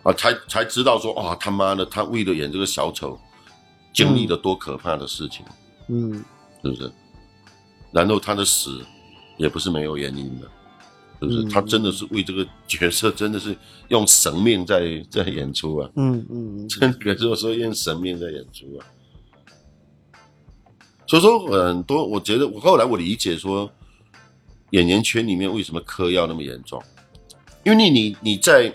[0.03, 3.19] 啊，才才知道说，啊，他妈的，他为了演这个小丑，
[3.95, 5.47] 经历了多可怕的事情，
[5.89, 6.23] 嗯，
[6.62, 6.93] 是不是？
[7.91, 8.85] 然后他的死
[9.39, 10.47] 也不是没有原因的，
[11.31, 11.47] 是不是？
[11.47, 13.57] 嗯他真的是为这个角色，真的是
[13.89, 15.91] 用生命在在演出啊！
[15.97, 18.87] 嗯嗯嗯 真的可以说用生命在演出啊。
[21.07, 23.70] 所以说很多，我觉得我后来我理解说，
[24.70, 26.83] 演员圈里面为什么嗑药那么严重，
[27.64, 28.72] 因为你你你在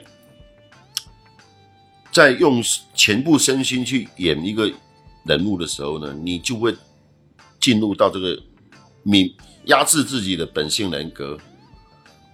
[2.11, 4.71] 在用全部身心去演一个
[5.25, 6.73] 人物的时候呢，你就会
[7.59, 8.41] 进入到这个
[9.03, 9.35] 你
[9.65, 11.37] 压制自己的本性人格，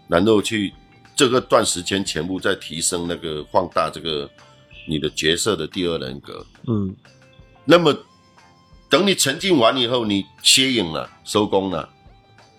[0.08, 0.74] 然后去
[1.16, 4.30] 这个段时间全部在提升那个放大这个
[4.88, 6.46] 你的角色的第二人格。
[6.68, 6.96] 嗯
[7.66, 7.94] 那么
[8.90, 11.90] 等你沉浸完以后，你歇影了，收工了，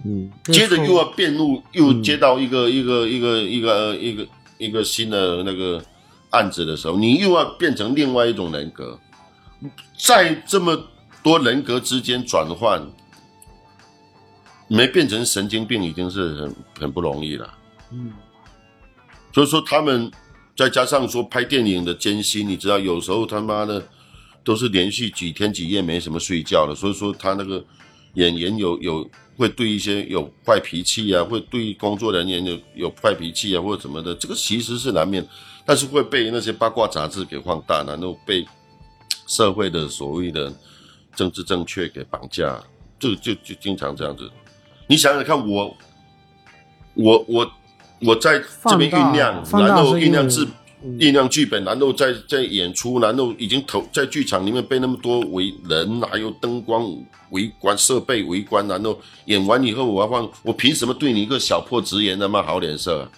[0.05, 4.29] 嗯，接着又要变入，又嗯接到一个、一个一个一个一个
[4.59, 5.83] 一个新的那个
[6.29, 8.99] 案子的时候，你又要变成另外一种人格。
[9.97, 10.79] 在这么
[11.23, 12.87] 多人格之间转换，
[14.69, 17.55] 没变成神经病已经是很很不容易了。
[17.91, 18.13] 嗯，
[19.33, 20.11] 所以说他们
[20.55, 23.83] 再加上说拍电影的艰辛，你知道有时候他妈的
[24.45, 27.65] 都是连续几天几夜没什么睡觉的，所以说他那个
[28.15, 35.27] 演员有有会对一些有坏脾气啊，会对工作人员有有坏脾气啊或者什么的，这个其实是难免，
[35.65, 38.47] 但是会被那些八卦杂志给放大，然后被
[39.27, 40.53] 社会的所谓的
[41.15, 42.61] 政治正确给绑架，
[42.99, 44.31] 就就就经常这样子。
[44.89, 45.77] 你想想看，我
[46.95, 47.51] 我我
[48.01, 50.47] 我在这边酝酿，然后酝酿制
[50.83, 56.91] 酝酿剧本，然后在在演出，然后已经投在剧场里面被那么多围人，还有灯光
[57.31, 63.11] 围观、设备围观，然后演完以后，我要放，我凭什么对你一个小破职员他妈好脸色、啊？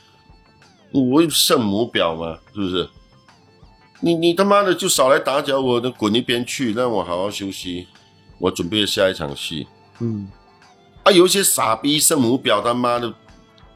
[0.92, 2.88] 我圣母婊嘛，是不是？
[4.00, 7.86] 你你他妈的就少来打搅我，那滚一边去，让我好好休息。
[8.38, 9.66] 我准备下一场戏。
[10.00, 10.26] 嗯，
[11.10, 13.12] 啊，有一些傻逼圣母婊，他妈的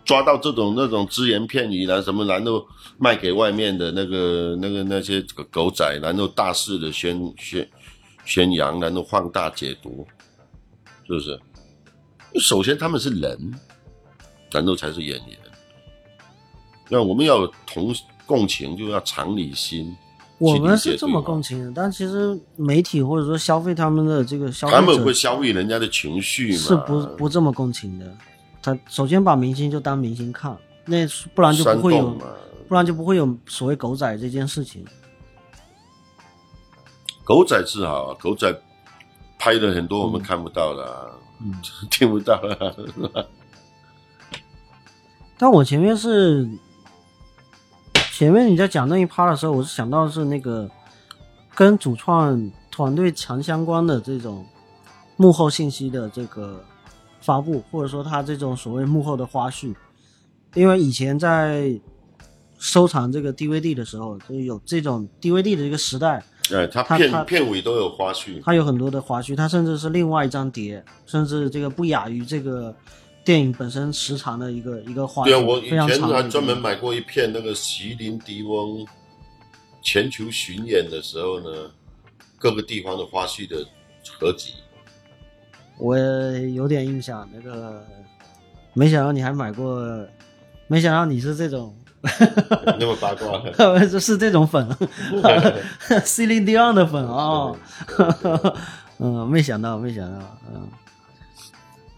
[0.05, 2.65] 抓到这种那种只言片语啦什么，然后
[2.97, 5.21] 卖给外面的那个那个那些
[5.51, 7.69] 狗仔，然后大肆的宣宣
[8.25, 10.07] 宣扬，然后放大解读，
[11.09, 11.41] 是不是？
[12.41, 13.53] 首先他们是人，
[14.53, 15.39] 然后才是演员。
[16.89, 17.93] 那我们要同
[18.27, 19.97] 共情，就要常理心。
[20.45, 26.59] 我们是这么共情的，但其实媒体或者说消费他们的这个消费他们会消费人家的情绪嘛？
[26.59, 28.17] 是不不这么共情的。
[28.63, 32.19] 他首先把明星就当明星看，那不然就不会有？
[32.67, 34.85] 不然就不会有所谓狗仔这件事情。
[37.23, 38.55] 狗仔是好啊，狗仔
[39.39, 41.07] 拍的很多我们看不到的、啊，
[41.43, 41.55] 嗯
[41.91, 42.55] 听不到的、
[43.15, 43.25] 啊，
[45.37, 46.49] 但我前面是
[48.17, 50.71] 前面你在讲那一趴的时候，我是想到是那个
[51.53, 54.47] 跟主创团队强相关的这种
[55.17, 56.63] 幕后信息的这个
[57.21, 59.75] 发布，或者说他这种所谓幕后的花絮。
[60.55, 61.77] 因为以前在
[62.57, 72.73] 收藏这个 DVD 的时候，就有这种 DVD 的一个时代，哎，它片片尾都有花絮，它有很多的花絮，它甚至是另外一张碟，甚至这个不亚于这个
[73.25, 78.87] 电影本身时长的一个一个花絮，对啊，我以前还专门买过一片那个席琳迪翁
[79.83, 81.71] 全球巡演的时候呢，
[82.39, 83.67] 各个地方的花絮的
[84.19, 84.55] 合集。
[85.79, 87.85] 我有点印象，那个
[88.75, 90.07] 没想到你还买过，
[90.69, 91.75] 没想到你是这种，
[92.79, 93.43] 那么八卦，
[93.89, 94.69] 是 是这种粉，
[96.05, 97.57] Celine Dion 的粉哦，
[98.99, 100.69] 嗯，没想到，没想到，嗯，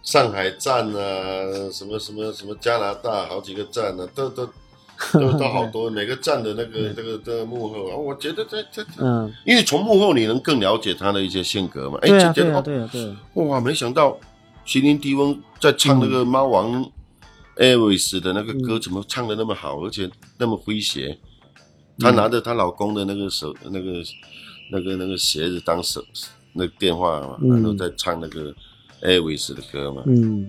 [0.07, 4.47] 上海站啊，什么什么什么加拿大好几个站啊，都都
[5.13, 7.97] 都 都好多，每个站的那个那个这个幕后，啊。
[7.97, 11.99] 我觉得这这，这嗯，因为从幕后你能更了解他的一些性格嘛。
[12.03, 14.17] 哎，这这对啊，对啊，对啊，哇，没想到
[14.65, 16.89] 席琳迪翁在唱那个嗯猫王
[17.57, 21.19] Airways 的那个歌，怎么唱的那么好，而且那么诙谐？
[21.99, 24.03] 她拿着她老公的那个手、那个、
[24.71, 26.01] 那个、那个鞋子当手
[26.53, 27.51] 那个电话嘛，嗯。
[27.51, 28.55] 然后在唱那个
[29.07, 30.03] Airways 的歌嘛。
[30.07, 30.49] 嗯。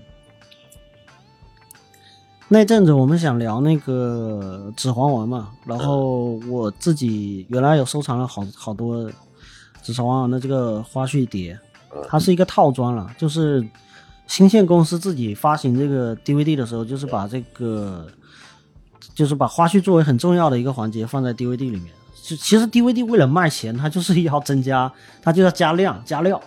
[2.50, 9.04] 那阵子我们想聊那个《指环王》嘛，然后我自己原来有收藏了好好多
[9.82, 11.58] 《指环王》的这个花絮碟，
[12.08, 13.62] 它是一个套装了，就是
[14.26, 18.06] 新线公司自己发行这个 DVD 的时候，就是把这个
[19.14, 21.92] 就是把花絮作为很重要的一个环节放在 DVD 里面。
[22.22, 24.90] 就其实 DVD 为了卖钱，它就是要增加，
[25.20, 26.40] 它就要加量加料，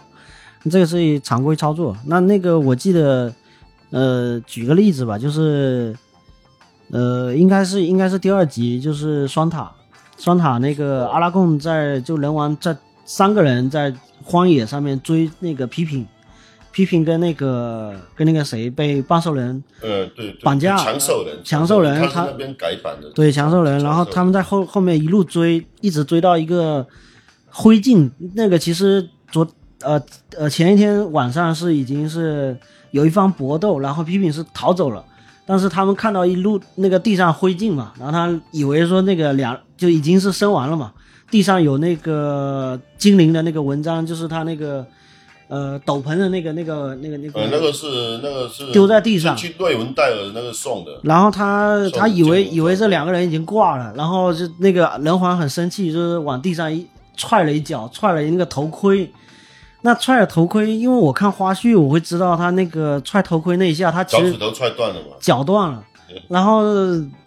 [0.69, 1.95] 这个是常规操作。
[2.05, 3.33] 那那个我记得，
[3.89, 5.95] 呃，举个例子吧，就是，
[6.91, 9.71] 呃，应该是应该是第二集，就是双塔，
[10.17, 13.93] 双塔那个阿拉贡在就人王在三个人在
[14.23, 16.05] 荒野上面追那个批评，
[16.71, 26.85] 批评跟那个跟那个谁被半兽人呃，对，绑架强兽人，强兽人他那边改版的，对强兽人，然后他们在后后面一路追，一直追到一个
[27.49, 29.47] 灰烬，那个其实昨
[29.83, 30.01] 呃
[30.37, 32.57] 呃前一天晚上是已经是
[32.91, 35.03] 有一方搏斗，然后批评是逃走了，
[35.45, 40.91] 但是他们看到一路那个地上灰烬嘛，然后他以为说那个两就已经是生完了嘛，
[41.29, 44.85] 地上有那个精灵的那个文章，就是他那个
[45.47, 59.09] 呃斗篷的那个那个那个那个、呃，那个是那个是丢在地上是去瑞文戴尔那个送的，然后他他以为以为这两个人已经挂了，然后就那个人皇很生气，就是往地上一踹了一脚，踹了那个头盔。
[59.83, 65.07] 那踹了头盔，因为我看花絮，我会知道他那个踹头盔那一下，他其实脚趾头踹断了嘛。
[65.19, 65.83] 脚断了，
[66.27, 66.61] 然后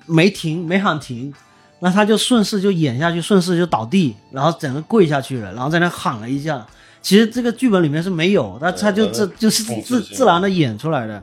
[0.07, 1.35] 没停，没喊停，
[1.81, 6.65] 那他就顺势就演下去，顺势就倒地，然后整个跪下去了，然后在那喊了一下，
[7.03, 11.23] 其实这个剧本里面是没有，他他就自就是自自然的演出来的。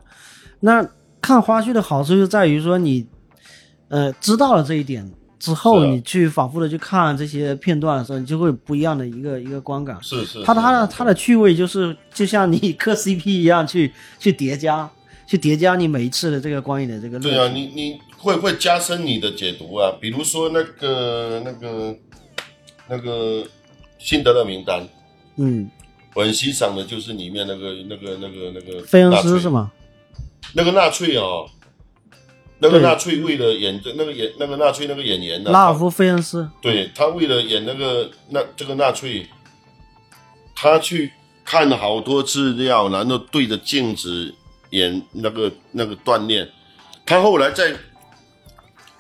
[0.60, 0.86] 那
[1.22, 3.08] 看花絮的好处就在于说你，
[3.88, 5.10] 呃，知道了这一点
[5.42, 9.98] 之后，你去反复的去看这些片段的时候，你就会有不一样的一个一个观感。
[10.02, 14.88] 是是，它它的它的趣味就是就像你磕 CP 一样去去叠加，
[15.26, 17.20] 去叠加你每一次的这个观影的这个。
[17.20, 21.98] 对啊，你你会会加深你的解读啊，比如说那个那个
[22.88, 23.44] 那个
[23.98, 24.88] 辛德勒名单。
[25.38, 25.68] 嗯，
[26.14, 29.72] 我很欣赏的就是里面那个那个那个那个费恩斯是吗？
[30.54, 31.50] 那个纳粹哦，
[32.62, 39.28] 那个纳粹为了演这那个演那个纳粹那个演员呢，拉尔夫费恩斯，对他为了演那个那这个纳粹，
[40.56, 41.12] 他去
[41.44, 44.34] 看了好多资料，然后对着镜子
[44.70, 46.48] 演那个那个锻炼，
[47.06, 47.76] 他后来在。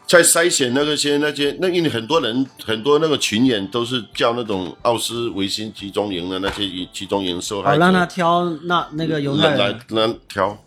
[0.07, 10.57] 在筛选那个些那些那因为很多人很多那个群演都是叫那种奥斯维辛集中营的那些集中营受害者，让他挑那那个犹太来来挑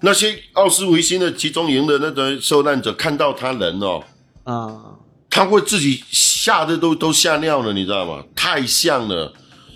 [0.00, 4.02] 那些奥斯维辛的集中营的那个受难者看到他人哦
[4.44, 4.96] 啊，
[5.28, 8.24] 他会自己吓得都都吓尿了，你知道吗？
[8.34, 9.32] 太像了，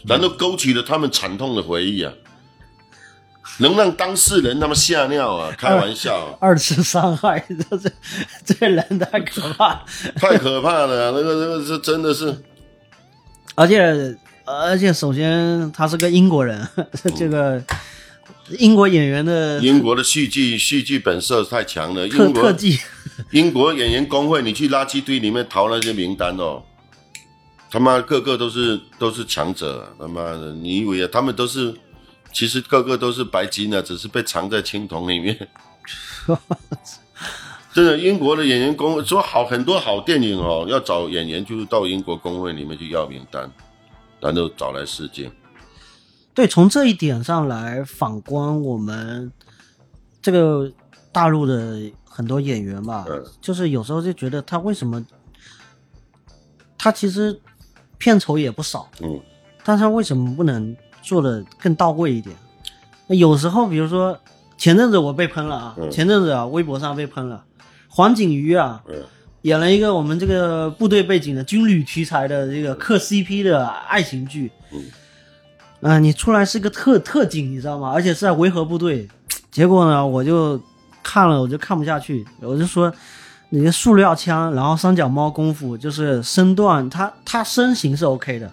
[0.07, 2.13] 然后勾起了他们惨痛的回忆啊。
[3.59, 5.55] 能让当事人他妈吓尿啊！
[5.57, 7.39] 开玩笑，二次伤害，
[7.71, 7.91] 这这
[8.45, 9.85] 这人太可怕，
[10.17, 11.13] 太可怕了！
[11.13, 12.37] 那个那个是真的是，
[13.55, 16.67] 而且而且，首先他是个英国人，
[17.15, 17.63] 这个
[18.59, 22.79] 英国演员的英国的戏剧戏剧本色太强了，特特技，
[23.31, 26.63] 英国演员工会，你去垃圾堆里面淘那些名单哦，
[27.71, 31.75] 他妈个个都是都是强者，他妈的，你以为啊，他们都是？
[32.33, 35.49] 其实个个都是白金的，只是被藏在青铜里面。
[37.73, 43.49] 真的，英国的演员工会说好很多好电影哦，要找演员就是到英国工会里面去要名单，
[44.21, 45.31] 然后找来试镜。
[46.35, 49.33] 对，从这一点上来反观我们
[50.21, 50.71] 这个
[51.11, 53.07] 大陆的很多演员吧，
[53.41, 55.05] 就是有时候就觉得他为什么
[56.77, 57.41] 他其实
[57.97, 59.21] 片酬也不少，嗯，
[59.65, 60.77] 但他为什么不能？
[61.07, 62.35] 做的更到位一点。
[63.09, 64.19] 有时候，比如说
[64.57, 67.45] 前阵子我被喷了啊，前阵子啊，微博上被喷了。
[67.91, 68.83] 黄景瑜啊，
[69.43, 74.51] 演了一个我们这个部队背景的军旅题材的这个磕 CP 的爱情剧。
[74.73, 74.83] 嗯，
[75.99, 77.93] 你出来是个特特警，你知道吗？
[77.93, 79.07] 而且是在维和部队。
[79.51, 80.59] 结果呢，我就
[81.03, 82.27] 看了，我就看不下去。
[82.41, 82.91] 我就说，
[83.51, 88.51] 你的塑料枪，然后三脚猫功夫，就是身段，他他身形是 OK 的。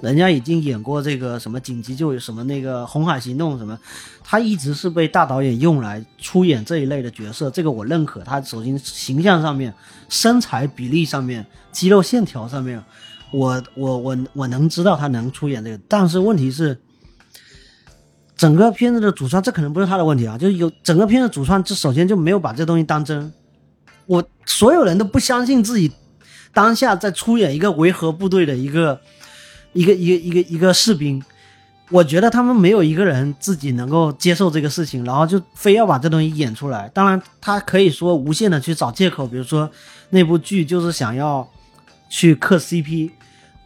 [0.00, 3.76] 人家已经演过这个什么紧急救援什么那个红海行动什么，
[4.22, 8.20] 他一直是被大导演用来出演这一类的角色，这个我认可。
[8.20, 9.74] 他首先形象上面、
[10.08, 12.80] 身材比例上面、肌肉线条上面，
[13.30, 15.78] 我我我我能知道他能出演这个。
[15.88, 16.78] 但是问题是，
[18.36, 23.32] 整个片子的主创这可能不是他的问题啊，就有整个片子主创这首先就没有把这东西当真。
[24.06, 25.92] 我所有人都不相信自己
[26.52, 29.00] 当下在出演一个维和部队的一个。
[29.74, 31.22] 一个一个一个一个士兵，
[31.90, 36.90] 我觉得他们没有一个人自己能够接受这个事情，然后就非要把这东西演出来。
[36.94, 39.70] 当然，他可以说无限的去找借口，比如说
[40.08, 41.46] 那部剧就是想要
[42.08, 43.10] 去磕 CP，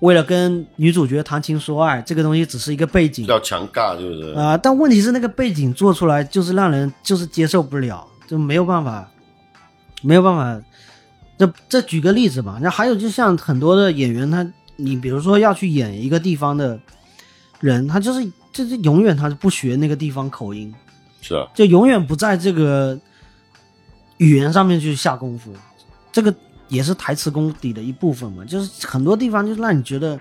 [0.02, 4.32] 为了跟女主角谈情说爱，这个东西只是一个背景，要强尬，是不是？
[4.32, 9.08] 啊，但问题是那个背景做出来就是让人就是接受不了，就没有办法，
[10.02, 10.60] 没有办法。
[11.38, 14.46] 这这举个例子吧，那还有就像很多的演员他。
[14.76, 16.80] 你比如说要去演一个地方的
[17.60, 20.74] 人，他就是就是永远他是不学那个地方口音，
[21.20, 22.98] 是啊，就永远不在这个
[24.16, 25.52] 语言上面去下功夫，
[26.10, 26.34] 这个
[26.72, 28.44] 也是台词功底的一部分嘛。
[28.44, 30.18] 就是很多地方就是让你觉得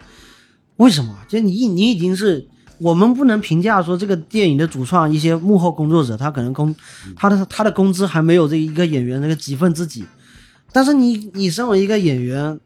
[0.75, 1.17] 为什么？
[1.27, 2.47] 就你你已经是
[2.77, 6.75] 我们不能评价说这个电影的主创一些幕后工作者，他可能工
[7.15, 10.05] 他的他的工资还没有这一个演员那个几分之几，
[10.71, 12.59] 但是你你身为一个演员。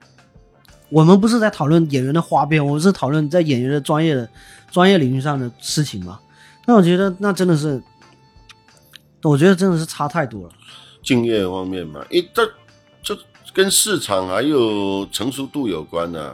[0.90, 4.30] 我们不是在讨论演员的花边，我们是讨论在演员的专业的
[4.72, 6.20] 专业领域上的事情嘛？
[6.68, 7.82] 那我觉得那真的是，
[9.24, 10.53] 我觉得真的是差太多了。
[11.03, 12.48] 敬业方面嘛，一这
[13.02, 13.18] 这
[13.56, 16.34] 跟市场还有成熟度有关呢。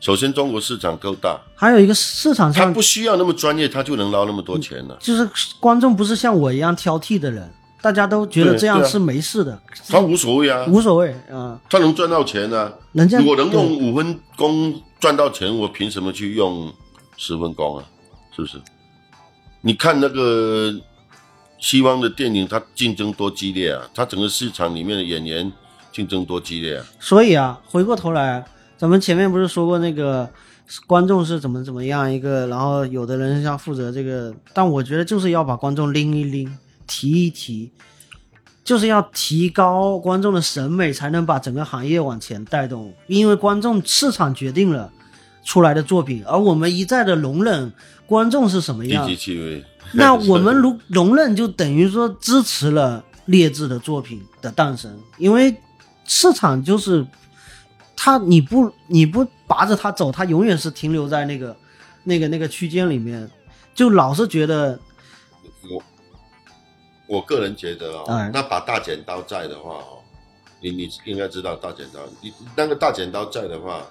[0.00, 4.96] 首先，中国市场够大，还有一个市场上他不需要那么专业，他就能捞那么多钱呢。
[5.00, 5.26] 就是
[5.60, 7.48] 观众不是像我一样挑剔的人。
[7.80, 12.72] 大家都觉得这样是没事的，他无所谓啊，无所谓啊，他能赚到钱啊。
[12.92, 16.72] 人家我能用五分工赚到钱，我凭什么去用
[17.16, 17.84] 十分工啊？
[18.34, 18.60] 是不是？
[19.60, 20.74] 你看那个
[21.60, 23.82] 西方的电影，它竞争多激烈啊！
[23.94, 25.52] 它整个市场里面的演员
[25.96, 26.84] 竞争多激烈啊！
[27.00, 28.44] 所以啊，回过头来，
[28.76, 30.28] 咱们前面不是说过那个
[30.86, 36.54] 观众是怎么怎么样一个，然后有的人要负责这个，但我觉得就是要把观众拎一拎，
[36.86, 37.70] 提一提，
[38.62, 42.92] 就是要提高观众的审美，才能把整个行业往前带动。
[43.06, 44.92] 因为观众市场决定了
[45.46, 47.72] 出来的作品，而我们一再的容忍
[48.04, 49.64] 观众是什么样低，级趣味。
[49.92, 55.56] 那我们如容忍就等于说支持了劣质的作品的诞生，因为
[56.06, 57.06] 市场就是
[57.96, 61.56] 它，你不你不拔着它走，它永远是停留在那个
[62.04, 63.28] 那个那个区间里面，
[63.74, 64.78] 就老是觉得
[65.70, 65.82] 我
[67.06, 69.98] 我个人觉得啊、哎那把大剪刀在的话哦，
[70.60, 73.86] 你你应该知道大剪刀，你那个大剪刀在的话，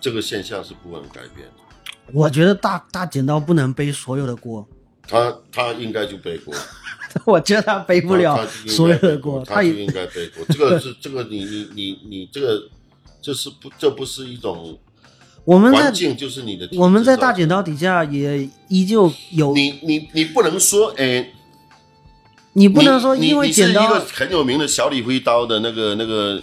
[0.00, 2.12] 这个现象是不能改变的。
[2.12, 4.66] 我觉得大大剪刀不能背所有的锅，
[5.06, 6.52] 他他应该就背锅，
[7.26, 10.44] 我觉得他背不了所有的背锅，他就也应该背锅。
[10.48, 12.62] 这个是这个你你你你这个
[13.20, 14.78] 这是不这不是一种
[15.44, 21.32] 我们在环境，就是你的体制我们在大剪刀底下也依旧有，你你你不能说哎。
[22.52, 26.42] 你不能说因为你是一个很有名的小李飞刀的那个那个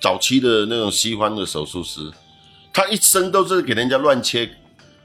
[0.00, 2.00] 早期的那种西方的手术师，
[2.72, 4.48] 他一生都是给人家乱切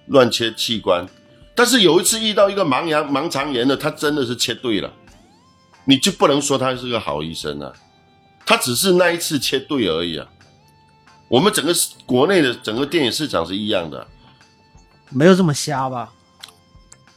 [0.09, 1.07] 乱切器官，
[1.55, 4.93] 但是有一次遇到一个盲羊盲肠炎的，他真的是切对了，
[5.85, 7.71] 你就不能说他是个好医生啊，
[8.45, 10.27] 他只是那一次切对而已啊。
[11.27, 11.73] 我们整个
[12.05, 14.07] 国内的整个电影市场是一样的，
[15.09, 16.11] 没有这么瞎吧？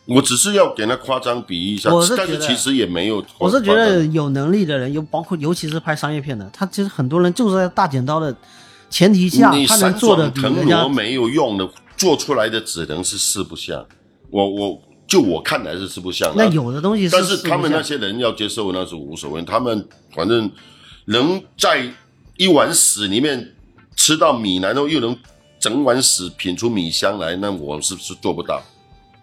[0.06, 3.24] 我只是要给他夸张比喻一下我是，但是其实也没有。
[3.38, 8.34] 我是觉得有能力的人，有包括尤其是拍商业片的，他其实很多人就是在大剪刀的
[8.88, 13.84] 前提下，你他能做的转腾挪没有用的，做出来的只能是四不像。
[14.30, 16.44] 我我就我看来是吃不香的。
[16.44, 20.50] 那有的东西但是他们那些人要接受那是无所谓，他们反正
[21.06, 21.88] 能在
[22.36, 23.54] 一碗屎里面
[23.94, 25.16] 吃到米，然后又能
[25.58, 28.62] 整碗屎品出米香来，那我是不是做不到？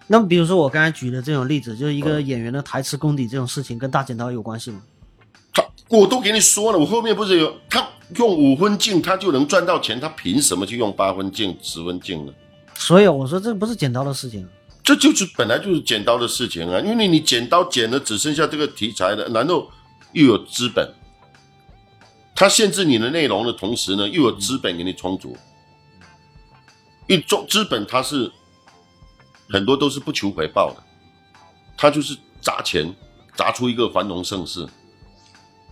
[0.08, 4.82] 那比如说我刚才举的这种例子，就是一个嗯演员的台词功底这种事情，跟大剪刀有关系吗？
[5.54, 12.34] 他我都给你说了，我后面不是有他用五分镜他就能赚到钱，他凭什么去用八分镜、十分镜呢？
[12.76, 14.48] 所以我说这不是剪刀的事情。
[14.84, 19.72] 这就是本来就是剪刀的事情啊，因为你剪刀剪了只剩下这个题材了，然后
[20.12, 20.94] 又有资本，
[22.36, 25.38] 它限制你的内容的同时呢，又有资本给你充足。
[27.08, 28.32] 因为中资本它是
[29.50, 30.84] 很多都是不求回报的，
[31.78, 32.94] 它就是砸钱
[33.36, 34.68] 砸出一个繁荣盛世。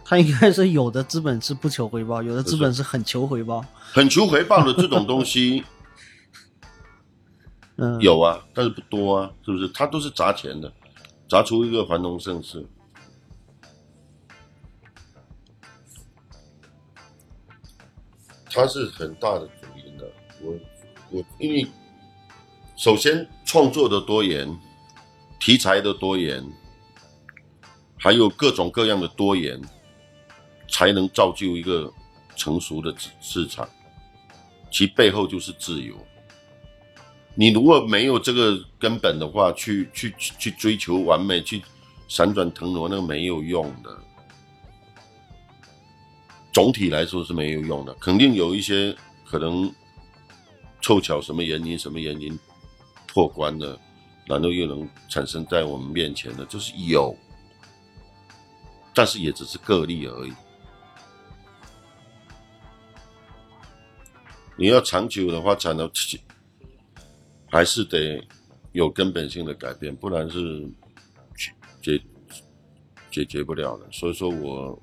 [0.03, 3.63] 它应该是有的资本是不求回报，有的资本是很求回报。
[3.93, 5.63] 很求回报的这种东西
[7.99, 9.67] 有啊，但是不多啊，是不是？
[9.69, 10.71] 它都是砸钱的，
[11.27, 12.65] 砸出一个繁荣盛世。
[18.49, 20.11] 它是很大的主因的。
[20.41, 20.53] 我
[21.09, 21.65] 我因为
[22.75, 24.47] 首先创作的多元，
[25.39, 26.43] 题材的多元，
[27.97, 29.59] 还有各种各样的多元，
[30.69, 31.91] 才能造就一个
[32.35, 33.67] 成熟的市市场。
[34.69, 35.95] 其背后就是自由。
[37.33, 41.61] 你如果没有这个根本的话，去去去追求完美，去
[42.07, 43.97] 闪转腾挪，那个没有用的。
[46.53, 48.93] 总体来说是没有用的，肯定有一些
[49.25, 49.73] 可能
[50.81, 52.37] 凑巧什么原因、什么原因
[53.07, 53.79] 破关了，
[54.25, 57.15] 然后又能产生在我们面前的，就是有，
[58.93, 60.33] 但是也只是个例而已。
[64.57, 65.89] 你要长久的话，才能
[67.51, 68.25] 还是得
[68.71, 70.65] 有根本性的改变，不然是
[71.81, 72.01] 解
[73.11, 73.91] 解决不了的。
[73.91, 74.81] 所以说，我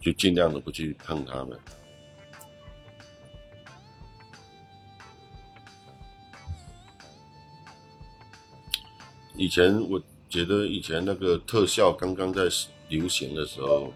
[0.00, 1.56] 就尽量的不去碰他们。
[9.36, 12.42] 以前我觉得，以前那个特效刚刚在
[12.88, 13.92] 流行的时候，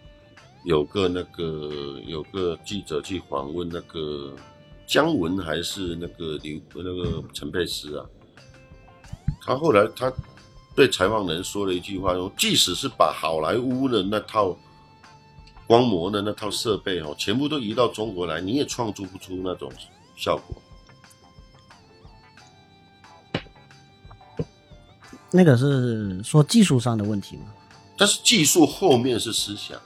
[0.65, 4.37] 有个那个有个记者去访问那个
[4.89, 8.07] 姜文还是那个刘那个陈佩斯啊，
[9.43, 10.11] 他后来他
[10.75, 14.57] 对采访人说了一句话说，即使是把好莱坞的那套
[15.67, 19.71] 光魔的那套设备哦，全部都移到中国来，你也创作不出那种
[20.17, 20.57] 效果。
[25.31, 27.53] 那个是说技术上的问题吗？
[27.99, 29.79] 但是技术后面是思想，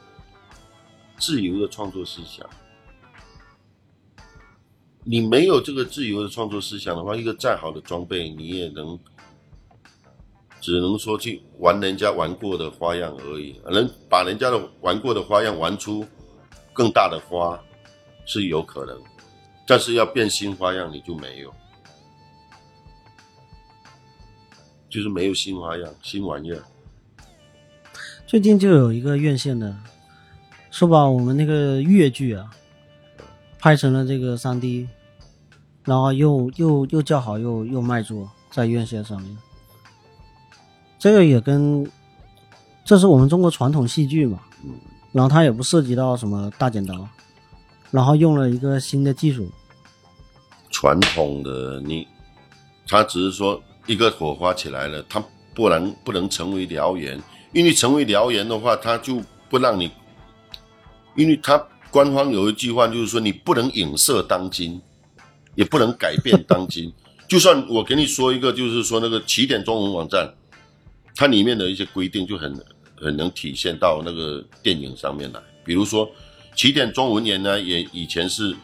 [1.19, 2.49] 自由的创作思想。
[5.05, 8.99] 你没有这个自由的创作思想的话一个再好的装备你也能
[10.61, 13.61] 只能说去玩人家玩过的花样而已。
[13.65, 16.07] 能把人家的玩过的花样玩出
[16.73, 17.61] 更大的花
[18.25, 18.97] 是有可能
[19.67, 21.53] 但是要变新花样你就没有
[24.89, 26.63] 就是没有新花样新玩意儿。
[28.27, 29.77] 最近就有一个院线的
[30.71, 32.51] 说把我们那个越剧啊
[33.63, 34.89] 拍成了这个三 D，
[35.85, 39.39] 然后又又又叫好又又卖座在院线上面。
[40.99, 41.89] 这个也跟，
[42.85, 44.41] 这是我们中国传统戏剧嘛，
[45.13, 47.09] 然后它也不涉及到什么大剪刀，
[47.93, 49.49] 然后用了一个新的技术，
[50.69, 52.09] 传统的你，
[52.89, 55.23] 他只是说一个火花起来了，它
[55.55, 57.17] 不能不能成为燎原，
[57.53, 59.89] 因为成为燎原的话，他就不让你，
[61.15, 64.81] 因为他官方有一句话就是说，你不能影射当今，
[65.55, 66.91] 也不能改变当今。
[67.29, 70.35] 就算我给你说一个，就是说那个起点中文网站，
[71.15, 72.59] 它里面的一些规定就很
[72.99, 75.41] 很能体现到那个电影上面来。
[75.65, 76.11] 比如说，
[76.57, 78.57] 起点中文言呢，也以前是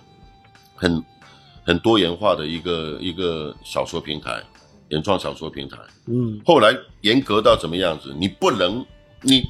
[0.75, 1.05] 很
[1.65, 4.43] 很多元化的一个一个小说平台，
[4.89, 5.77] 原创小说平台。
[6.07, 8.15] 嗯后来严格到怎么样子？
[8.19, 8.85] 你不能，
[9.21, 9.43] 你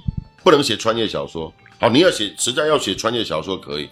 [0.43, 1.53] 不能写穿越小说。
[1.81, 3.89] 好，你要写，实在要写穿越小说可以。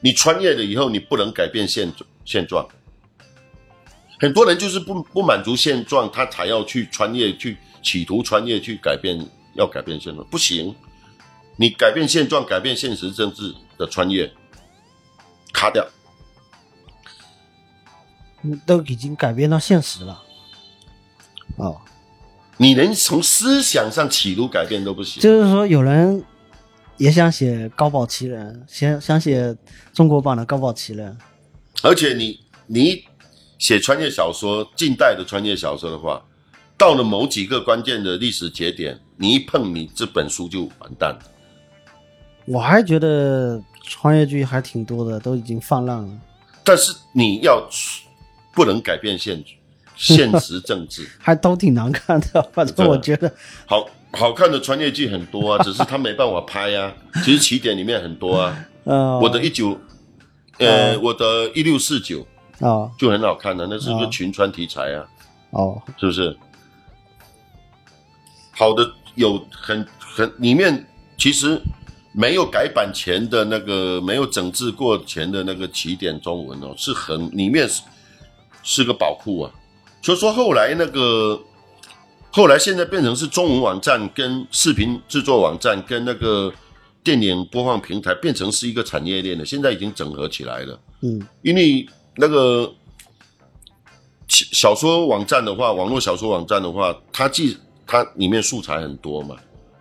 [0.00, 1.92] 你穿越了以后，你不能改变现
[2.24, 2.66] 现状。
[4.20, 9.18] 很多人就是不不满足现状，他才要去穿越，去企图穿越，去改变，
[9.54, 10.74] 要改变现状，不行。
[11.56, 14.30] 你改变现状，改变现实政治的穿越，
[15.52, 15.84] 卡掉。
[18.42, 20.22] 你都已经改变到现实了。
[21.56, 21.80] 哦，
[22.58, 25.20] 你连从思想上企图改变都不行。
[25.22, 26.22] 就是说有人
[26.96, 29.56] 也想写高保奇人，想想写
[29.92, 31.16] 中国版的高保奇人，
[31.82, 33.04] 而且你你
[33.58, 36.22] 写穿越小说，近代的穿越小说的话，
[36.76, 41.18] 到了某几个关键的历史节点，你一碰你这本书就完蛋了。
[42.46, 46.08] 我还觉得穿越剧还挺多的，都已经泛滥了。
[46.62, 47.68] 但是你要
[48.52, 49.42] 不能改变现
[49.96, 53.32] 现实政治， 还都挺难看的，反正我觉得，
[53.66, 56.92] 好好看的穿越剧很多啊， 只是他没办法拍啊。
[57.24, 59.78] 其实起点里面很多啊，呃， 我的一九，
[60.58, 62.26] 呃，我的一六四九
[62.60, 65.04] 啊就很好看的、那是个哦群穿题材啊。
[65.50, 66.36] 哦，是不是？
[68.52, 70.86] 好的，有很很里面
[71.18, 71.60] 其实
[72.12, 77.82] 没有改版前的那个没有整治过前的那个起点中文哦，是很里面是
[78.62, 79.52] 是个宝库啊。
[80.02, 81.38] 所以说后来那个
[82.36, 86.52] 后来现在变成是中文网站跟视频制作网站跟那个
[87.02, 90.78] 电影播放平台变成是一个产业链的，现在已经整合起来了。
[91.00, 92.70] 嗯因为那个
[94.28, 97.56] 小小说网站的话，网络小说网站的话，它既
[97.86, 99.34] 它里面素材很多嘛，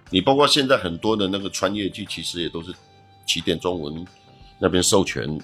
[0.10, 2.73] 你包括现在很多的那个穿越剧，其实也都是
[3.27, 4.06] 起点中文
[4.61, 5.38] 那边授权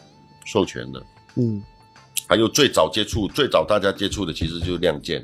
[0.46, 1.04] 授权的。
[1.36, 1.62] 嗯，
[2.26, 5.22] 还有最早接触、最早大家接触的，其实就是《亮剑》，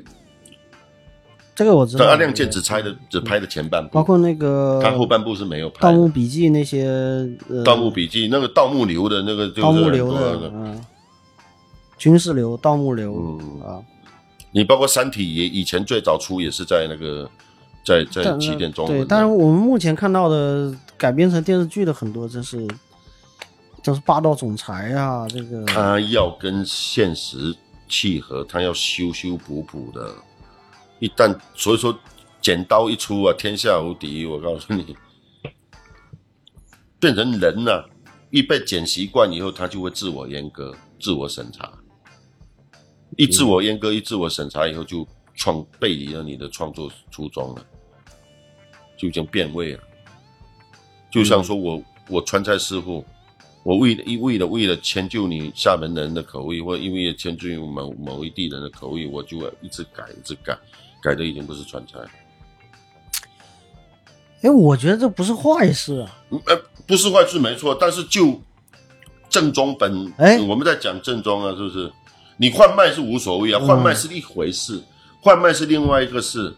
[1.58, 2.04] 这个我知道。
[2.06, 5.80] 但《亮剑》只拍的只拍的前半部，包括那个他后半部是没有《拍。
[5.80, 6.86] 盗墓笔记》那些，
[7.48, 10.52] 呃，盗墓笔记》那个盗墓流的那个就是盗墓流的，多的。
[10.54, 10.80] 嗯，
[11.96, 13.60] 军事流、盗墓流嗯。
[13.60, 13.82] 啊，
[14.52, 17.28] 你包括《三体》也以前最早出也是在那个
[17.84, 22.64] 在在起点中文对，但是我们目前看到的改编成电视剧的很多，真是
[23.82, 25.64] 都是霸道总裁啊，这个。
[25.64, 27.52] 他要跟现实
[27.88, 30.14] 契合，他要修修补补的。
[31.00, 31.96] 一旦所以说
[32.40, 34.26] 剪刀一出啊，天下无敌。
[34.26, 34.96] 我告诉你，
[36.98, 37.84] 变成人呐、
[38.30, 41.72] 一被剪习惯以后，他就会自我阉割、自我审查。
[43.16, 47.66] 一自我阉割、一自我审查以后，就创背离了你的创作初衷了，
[48.96, 49.80] 就已经变味了。
[51.10, 53.04] 就像说我我川菜师傅，
[53.64, 60.56] 我为了一为了为了迁就你厦门人的口味，或因为迁就某某一地人的口味，我就要一直改，一直改，
[61.08, 61.98] 改的已经不是川菜，
[64.42, 66.10] 哎，我觉得这不是坏事啊。
[66.30, 68.38] 嗯呃，不是坏事没错，但是就
[69.30, 71.90] 正宗本，哎我们在讲正宗啊，是不是？
[72.36, 74.82] 你换卖是无所谓啊，嗯换卖是一回事，
[75.22, 76.54] 换卖是另外一个事，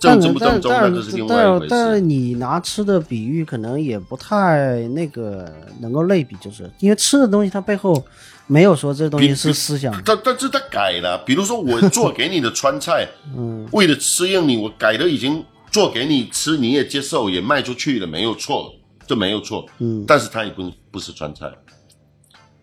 [0.00, 2.00] 正宗不正宗但那这是另外一回事但是。
[2.00, 5.50] 你拿吃的比喻，可能也不太那个
[5.80, 8.04] 能够类比，就是因为吃的东西它背后
[8.46, 9.92] 没有说这东西是思想。
[10.04, 18.74] 但但是他改了，比如说我做给你的川菜，嗯，为了适应你，我改的已经做给你吃，你也接受，也卖出去了，没有错，
[19.06, 19.66] 这没有错。
[19.78, 21.50] 嗯但是它也不不是川菜，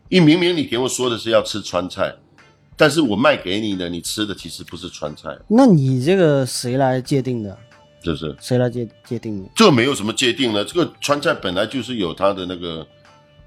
[0.10, 2.14] 因为明明你给我说的是要吃川菜，
[2.78, 7.58] 但是我卖给你的，你吃的其实不是川菜，那你这个谁来界定的？
[8.02, 8.34] 是不是？
[8.40, 9.50] 谁来界界定的？
[9.54, 12.88] 这没有什么界定了，这个川菜本来就是有它的那个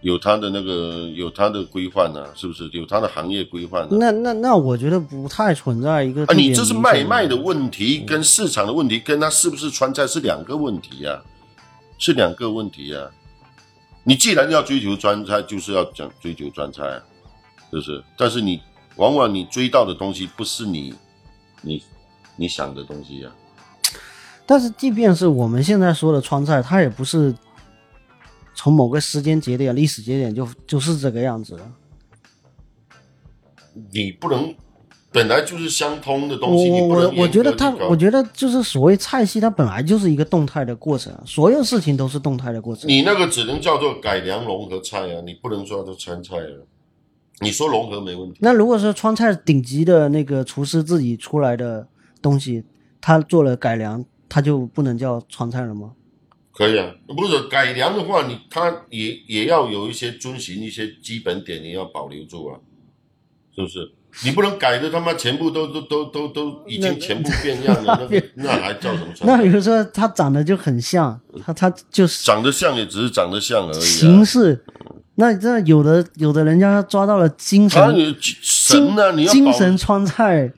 [0.03, 2.69] 有它的那个有它的规范呢，是不是？
[2.73, 3.87] 有它的行业规范。
[3.91, 6.24] 那那那，我觉得不太存在一个。
[6.24, 11.23] 啊，你这是卖卖的问题，跟市场的问题，跟它是不是川菜是两个问题呀？
[11.99, 13.09] 是两个问题呀。
[14.03, 16.83] 你既然要追求川菜，就是要讲追求川菜，
[17.70, 18.03] 是不是？
[18.19, 18.61] 但是你
[18.97, 20.93] 往往你追到的东西不是你
[21.61, 21.81] 你
[22.35, 23.31] 你想的东西呀。
[24.45, 27.33] 但是，即便是我们现在说的川菜，它也不是。
[28.55, 31.73] 从某个时间节点、历史节点就就是这个样子了。
[33.91, 34.55] 你不能，
[35.11, 36.70] 本来就是相通的东西。
[36.70, 42.89] 我我我觉得它，我觉得就是所谓菜系，它本来就是一个动态的过程，所有事情都是动态的过程。
[42.89, 46.69] 你那个只能叫做改良融合菜啊，你不能说它川菜啊。
[47.41, 48.39] 你说融合没问题。
[48.41, 51.89] 那如果说川菜顶级的那个厨师自己出来的
[52.20, 52.62] 东西，
[53.01, 55.93] 他做了改良，他就不能叫川菜了吗？
[56.53, 62.61] 可以啊，不是改良的话，你它也也要有一些遵循一些基本点，你要保留住啊，
[63.55, 63.91] 是不是？
[64.27, 68.07] 你不能改的他妈全部都都都都都已经全部变样了，
[68.37, 69.12] 那那还叫什么？
[69.23, 73.81] 那比如说它长得就很像，它它就是长得像，也只是长得像而已。
[73.81, 74.62] 形式，
[75.17, 80.51] 那这有的有的人家抓到了精神神啊，你要精神川菜。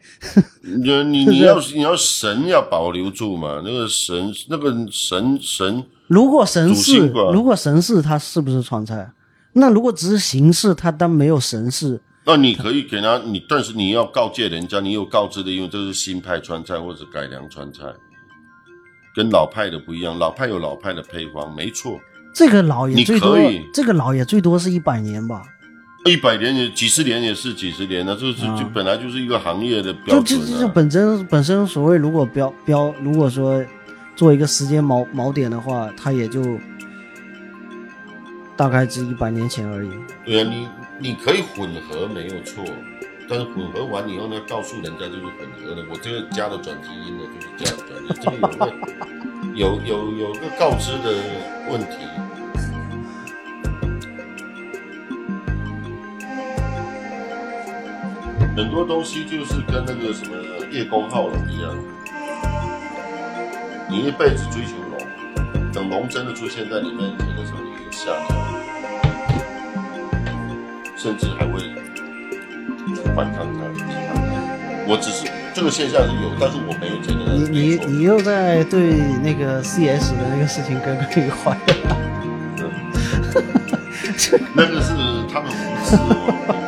[0.63, 3.61] 你你 你要你要神要保留住嘛？
[3.65, 9.11] 那个神那个神神，如果神是如果神是它是不是川菜？
[9.55, 12.01] 那如果只是形式，它当没有神是。
[12.25, 17.83] 那你可以给他你，但是你要告诫人家，你有告知的，因为这是新派川菜或者改良川菜，
[19.15, 20.19] 跟老派的不一样。
[20.19, 22.01] 老派有老派的配方，没错。
[22.35, 23.39] 这个老也最多，
[23.73, 25.41] 这个老也最多是一百年吧。
[26.07, 30.39] 一百年也几十年也是几十年，那就是就本来就是一个行业的标准。
[30.39, 33.65] 就就就本身本身所谓如果标标，如果说
[34.15, 36.59] 做一个时间锚锚点的话，它也就
[38.55, 39.91] 大概是一百年前而已。
[40.27, 42.63] 对啊，你你可以混合没有错，
[43.27, 45.33] 但是混合完以后呢，告诉人家就是混
[45.63, 48.73] 合的，我这个加了转基因的，就是加了转基因，这个
[49.55, 51.15] 有个有有有个告知的
[51.71, 51.97] 问题。
[58.57, 60.37] 很多东西就是跟那个什么
[60.71, 61.75] 叶公好龙一样，
[63.91, 68.37] 你一辈子追求龙，等龙真的出现在你面前的时候，你就吓掉，
[70.97, 71.59] 甚至还会
[73.17, 73.65] 反抗他。
[74.87, 77.35] 我只是这个现象是有，但是我没有觉得。
[77.51, 81.59] 你你你又在对那个 CS 的那个事情耿耿于怀。
[84.55, 84.93] 那个是
[85.33, 85.97] 他们无知，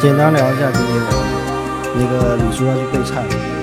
[0.00, 1.02] 简单聊一下今天，
[1.94, 3.59] 那个李叔要去备菜。